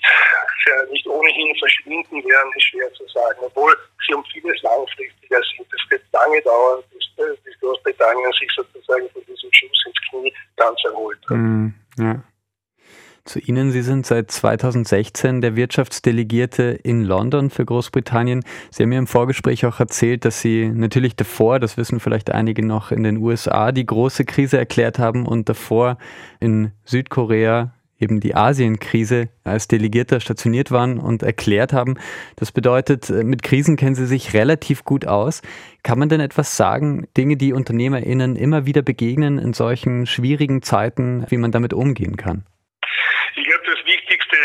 nicht 0.90 1.06
ohnehin 1.06 1.54
verschwinden 1.56 2.24
werden, 2.24 2.52
ist 2.56 2.64
schwer 2.64 2.92
zu 2.94 3.06
sagen. 3.08 3.38
Obwohl 3.42 3.76
sie 4.06 4.14
um 4.14 4.24
vieles 4.24 4.60
langfristiger 4.62 5.40
sind. 5.56 5.66
Es 5.72 5.90
wird 5.90 6.02
lange 6.12 6.40
dauern, 6.42 6.82
bis, 6.90 7.04
bis 7.44 7.60
Großbritannien 7.60 8.32
sich 8.32 8.50
sozusagen 8.56 9.08
von 9.10 9.22
diesem 9.26 9.52
Schuss 9.52 9.84
ins 9.86 10.08
Knie 10.08 10.34
ganz 10.56 10.82
erholt 10.84 11.18
hat. 11.28 11.36
Mm, 11.36 11.68
ja. 11.98 12.22
Zu 13.28 13.40
Ihnen, 13.40 13.72
Sie 13.72 13.82
sind 13.82 14.06
seit 14.06 14.30
2016 14.30 15.42
der 15.42 15.54
Wirtschaftsdelegierte 15.54 16.62
in 16.62 17.02
London 17.02 17.50
für 17.50 17.62
Großbritannien. 17.62 18.42
Sie 18.70 18.82
haben 18.82 18.88
mir 18.88 18.98
im 18.98 19.06
Vorgespräch 19.06 19.66
auch 19.66 19.78
erzählt, 19.80 20.24
dass 20.24 20.40
Sie 20.40 20.70
natürlich 20.70 21.14
davor, 21.14 21.60
das 21.60 21.76
wissen 21.76 22.00
vielleicht 22.00 22.30
einige 22.30 22.64
noch, 22.64 22.90
in 22.90 23.02
den 23.02 23.18
USA 23.18 23.70
die 23.70 23.84
große 23.84 24.24
Krise 24.24 24.56
erklärt 24.56 24.98
haben 24.98 25.26
und 25.26 25.50
davor 25.50 25.98
in 26.40 26.72
Südkorea, 26.86 27.74
eben 28.00 28.20
die 28.20 28.34
Asienkrise 28.34 29.28
als 29.44 29.68
Delegierter 29.68 30.20
stationiert 30.20 30.70
waren 30.70 30.98
und 30.98 31.22
erklärt 31.22 31.74
haben. 31.74 31.96
Das 32.36 32.50
bedeutet, 32.50 33.10
äh, 33.10 33.24
mit 33.24 33.42
Krisen 33.42 33.76
kennen 33.76 33.94
Sie 33.94 34.06
sich 34.06 34.32
relativ 34.32 34.84
gut 34.84 35.06
aus. 35.06 35.42
Kann 35.82 35.98
man 35.98 36.08
denn 36.08 36.20
etwas 36.20 36.56
sagen, 36.56 37.06
Dinge, 37.14 37.36
die 37.36 37.52
UnternehmerInnen 37.52 38.36
immer 38.36 38.64
wieder 38.64 38.80
begegnen 38.80 39.36
in 39.36 39.52
solchen 39.52 40.06
schwierigen 40.06 40.62
Zeiten, 40.62 41.26
wie 41.28 41.36
man 41.36 41.52
damit 41.52 41.74
umgehen 41.74 42.16
kann? 42.16 42.44
Ich 43.36 43.44
glaube, 43.46 43.64
das 43.66 43.84
Wichtigste 43.84 44.36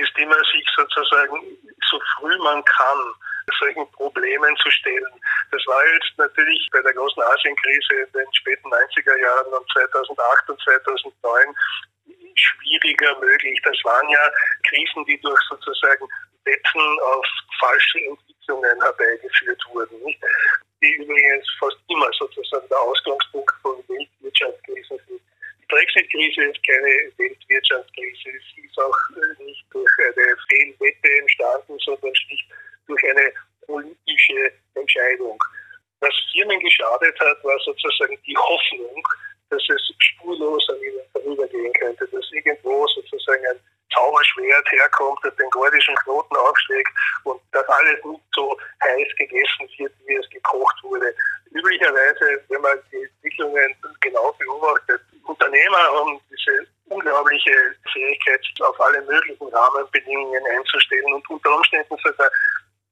ist 0.00 0.18
immer, 0.18 0.38
sich 0.52 0.66
sozusagen 0.76 1.58
so 1.90 2.00
früh 2.16 2.36
man 2.38 2.64
kann 2.64 2.98
solchen 3.58 3.90
Problemen 3.92 4.56
zu 4.56 4.70
stellen. 4.70 5.12
Das 5.50 5.62
war 5.66 5.82
jetzt 5.94 6.12
natürlich 6.16 6.68
bei 6.72 6.80
der 6.82 6.94
großen 6.94 7.22
Asienkrise 7.22 7.94
in 7.94 8.12
den 8.12 8.34
späten 8.34 8.68
90er 8.68 9.20
Jahren 9.20 9.52
und 9.52 9.66
2008 9.72 10.50
und 10.50 10.60
2009 10.62 11.54
schwieriger 12.34 13.18
möglich. 13.18 13.60
Das 13.64 13.76
waren 13.84 14.08
ja 14.08 14.30
Krisen, 14.68 15.04
die 15.04 15.20
durch 15.20 15.40
sozusagen 15.48 16.06
Wetten 16.44 17.00
auf 17.00 17.26
falsche 17.58 17.98
Entwicklungen 18.06 18.82
herbeigeführt 18.82 19.62
wurden. 19.72 20.14
Die 20.82 20.92
übrigens 20.94 21.46
fast 21.58 21.76
immer 21.88 22.10
sozusagen 22.18 22.68
der 22.68 22.80
Ausgangspunkt 22.80 23.52
von 23.62 23.76
Weltwirtschaftskrisen 23.88 24.98
sind. 25.06 25.20
Brexit-Krise 25.70 26.42
ist 26.44 26.66
keine 26.66 27.12
Weltwirtschaftskrise. 27.16 28.30
Sie 28.54 28.62
ist 28.62 28.78
auch 28.78 28.98
nicht 29.38 29.64
durch 29.70 29.90
eine 29.98 30.36
Fehlwette 30.48 31.08
entstanden, 31.20 31.78
sondern 31.78 32.14
schlicht 32.14 32.46
durch 32.86 33.02
eine 33.04 33.32
politische 33.66 34.52
Entscheidung. 34.74 35.38
Was 36.00 36.14
Firmen 36.32 36.58
geschadet 36.60 37.18
hat, 37.20 37.44
war 37.44 37.58
sozusagen 37.60 38.18
die 38.26 38.36
Hoffnung, 38.36 39.02
dass 39.50 39.62
es 39.68 39.94
spurlos 39.98 40.68
an 40.70 40.82
ihnen 40.82 41.04
vorübergehen 41.12 41.72
könnte, 41.74 42.06
dass 42.08 42.32
irgendwo 42.32 42.86
sozusagen 42.88 43.46
ein 43.46 43.60
Zauberschwert 43.92 44.70
herkommt, 44.70 45.18
das 45.22 45.34
den 45.36 45.50
gordischen 45.50 45.94
Knoten 45.96 46.36
aufschlägt 46.36 46.90
und 47.24 47.40
dass 47.52 47.68
alles 47.68 48.04
nicht 48.04 48.22
so 48.34 48.56
heiß 48.82 49.08
gegessen 49.16 49.68
wird, 49.78 49.92
wie 50.06 50.14
es 50.14 50.30
gekocht 50.30 50.76
wurde. 50.82 51.14
Üblicherweise, 51.52 52.42
wenn 52.48 52.60
man 52.60 52.78
die 52.92 53.02
Entwicklungen 53.02 53.74
genau 54.00 54.32
beobachtet, 54.38 54.79
Unternehmer 55.60 55.98
haben 55.98 56.20
diese 56.30 56.66
unglaubliche 56.88 57.52
Fähigkeit, 57.92 58.40
auf 58.60 58.80
alle 58.80 59.02
möglichen 59.02 59.46
Rahmenbedingungen 59.48 60.42
einzustellen 60.56 61.12
und 61.12 61.28
unter 61.28 61.56
Umständen 61.56 61.96
sogar 62.02 62.30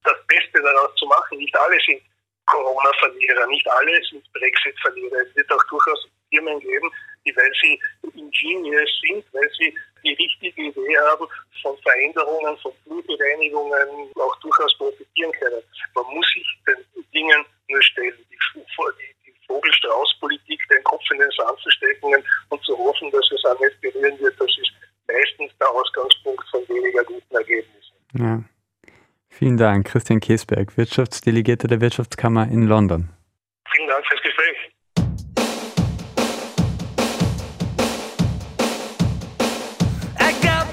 das 0.04 0.16
Beste 0.26 0.62
daraus 0.62 0.94
zu 0.96 1.06
machen. 1.06 1.38
Nicht 1.38 1.56
alle 1.56 1.78
sind 1.86 2.02
Corona-Verlierer, 2.46 3.46
nicht 3.46 3.68
alle 3.68 4.00
sind 4.10 4.24
Brexit-Verlierer. 4.32 5.22
Es 5.26 5.36
wird 5.36 5.50
auch 5.52 5.64
durchaus 5.64 6.08
Firmen 6.30 6.60
geben, 6.60 6.90
die, 7.24 7.34
weil 7.36 7.52
sie 7.62 7.80
ingenious 8.14 8.90
sind, 9.08 9.24
weil 9.32 9.50
sie 9.58 9.74
die 10.04 10.14
richtige 10.14 10.62
Idee 10.62 10.98
haben, 10.98 11.26
von 11.62 11.76
Veränderungen, 11.78 12.56
von 12.58 12.72
Blutbereinigungen 12.84 14.12
auch 14.16 14.36
durchaus 14.40 14.76
profitieren 14.76 15.32
können. 15.32 15.62
Man 15.94 16.04
muss 16.14 16.26
sich 16.32 16.46
den 16.66 17.04
Dingen 17.12 17.44
nur 17.68 17.82
stellen. 17.82 18.14
Die, 18.30 18.36
die, 18.54 19.14
die 19.26 19.34
Vogelstrauß-Politik, 19.48 20.60
den 20.70 20.84
Kopf 20.84 21.02
in 21.12 21.18
den 21.18 21.30
Sand 21.30 21.58
zu 21.60 21.70
stecken 21.70 22.14
und 22.50 22.62
zu 22.64 22.76
hoffen, 22.78 23.10
dass 23.10 23.30
es 23.32 23.44
auch 23.44 23.58
nicht 23.60 23.80
berühren 23.80 24.18
wird, 24.20 24.38
das 24.38 24.48
ist 24.48 24.72
meistens 25.06 25.52
der 25.58 25.70
Ausgangspunkt 25.70 26.48
von 26.50 26.60
weniger 26.68 27.04
guten 27.04 27.34
Ergebnissen. 27.34 27.96
Ja. 28.14 28.42
Vielen 29.58 29.72
Dank, 29.72 29.88
Christian 29.88 30.20
Kesberg, 30.20 30.76
Wirtschaftsdelegierter 30.76 31.66
der 31.66 31.80
Wirtschaftskammer 31.80 32.46
in 32.46 32.68
London. 32.68 33.08
Vielen 33.74 33.88
Dank 33.88 34.06
fürs 34.06 34.22
Gespräch. 34.22 34.56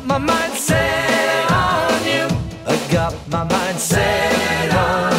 My 0.07 0.19
mind 0.19 0.53
set 0.53 1.51
on 1.51 2.05
you. 2.05 2.27
I 2.67 2.77
got 2.91 3.15
my 3.27 3.43
mind 3.43 3.79
set 3.79 4.71
on 4.71 5.09
you. 5.09 5.14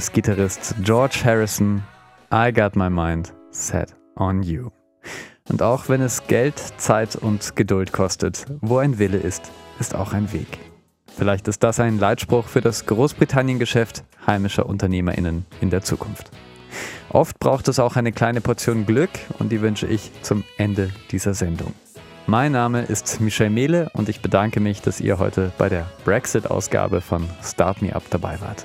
You. 0.00 0.10
Beatles-Gitarrist 0.10 0.74
George 0.82 1.22
Harrison, 1.24 1.82
I 2.32 2.52
got 2.52 2.74
my 2.74 2.88
mind 2.88 3.32
set 3.50 3.94
on 4.16 4.42
you. 4.42 4.70
Und 5.48 5.62
auch 5.62 5.88
wenn 5.88 6.00
es 6.00 6.26
Geld, 6.26 6.58
Zeit 6.78 7.16
und 7.16 7.56
Geduld 7.56 7.92
kostet, 7.92 8.46
wo 8.60 8.78
ein 8.78 8.98
Wille 8.98 9.18
ist, 9.18 9.50
ist 9.78 9.94
auch 9.94 10.12
ein 10.12 10.32
Weg. 10.32 10.58
Vielleicht 11.16 11.48
ist 11.48 11.62
das 11.62 11.80
ein 11.80 11.98
Leitspruch 11.98 12.46
für 12.46 12.60
das 12.60 12.86
Großbritannien-Geschäft 12.86 14.04
heimischer 14.26 14.66
UnternehmerInnen 14.66 15.44
in 15.60 15.70
der 15.70 15.82
Zukunft. 15.82 16.30
Oft 17.10 17.38
braucht 17.40 17.66
es 17.68 17.80
auch 17.80 17.96
eine 17.96 18.12
kleine 18.12 18.40
Portion 18.40 18.86
Glück 18.86 19.10
und 19.38 19.50
die 19.50 19.60
wünsche 19.60 19.88
ich 19.88 20.12
zum 20.22 20.44
Ende 20.56 20.90
dieser 21.10 21.34
Sendung. 21.34 21.74
Mein 22.26 22.52
Name 22.52 22.82
ist 22.82 23.20
Michel 23.20 23.50
Mehle 23.50 23.90
und 23.94 24.08
ich 24.08 24.22
bedanke 24.22 24.60
mich, 24.60 24.80
dass 24.80 25.00
ihr 25.00 25.18
heute 25.18 25.52
bei 25.58 25.68
der 25.68 25.86
Brexit-Ausgabe 26.04 27.00
von 27.00 27.28
Start 27.42 27.82
Me 27.82 27.94
Up 27.94 28.04
dabei 28.10 28.40
wart. 28.40 28.64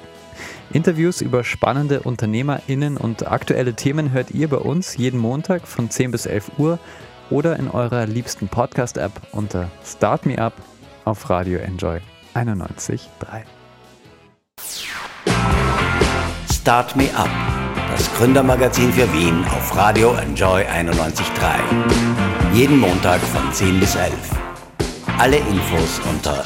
Interviews 0.71 1.21
über 1.21 1.43
spannende 1.43 2.01
UnternehmerInnen 2.01 2.97
und 2.97 3.31
aktuelle 3.31 3.73
Themen 3.73 4.11
hört 4.11 4.31
ihr 4.31 4.49
bei 4.49 4.57
uns 4.57 4.97
jeden 4.97 5.19
Montag 5.19 5.67
von 5.67 5.89
10 5.89 6.11
bis 6.11 6.25
11 6.25 6.51
Uhr 6.57 6.79
oder 7.29 7.57
in 7.57 7.69
eurer 7.69 8.05
liebsten 8.05 8.47
Podcast-App 8.47 9.11
unter 9.31 9.69
Start 9.83 10.25
Me 10.25 10.37
Up 10.37 10.53
auf 11.05 11.29
Radio 11.29 11.59
Enjoy 11.59 11.99
91.3. 12.33 13.43
Start 16.51 16.95
Me 16.95 17.09
Up, 17.15 17.29
das 17.91 18.11
Gründermagazin 18.15 18.91
für 18.91 19.11
Wien 19.13 19.45
auf 19.45 19.75
Radio 19.75 20.13
Enjoy 20.15 20.63
91.3. 20.63 22.53
Jeden 22.53 22.79
Montag 22.79 23.21
von 23.21 23.51
10 23.51 23.79
bis 23.79 23.95
11. 23.95 24.13
Alle 25.17 25.37
Infos 25.37 26.01
unter. 26.09 26.43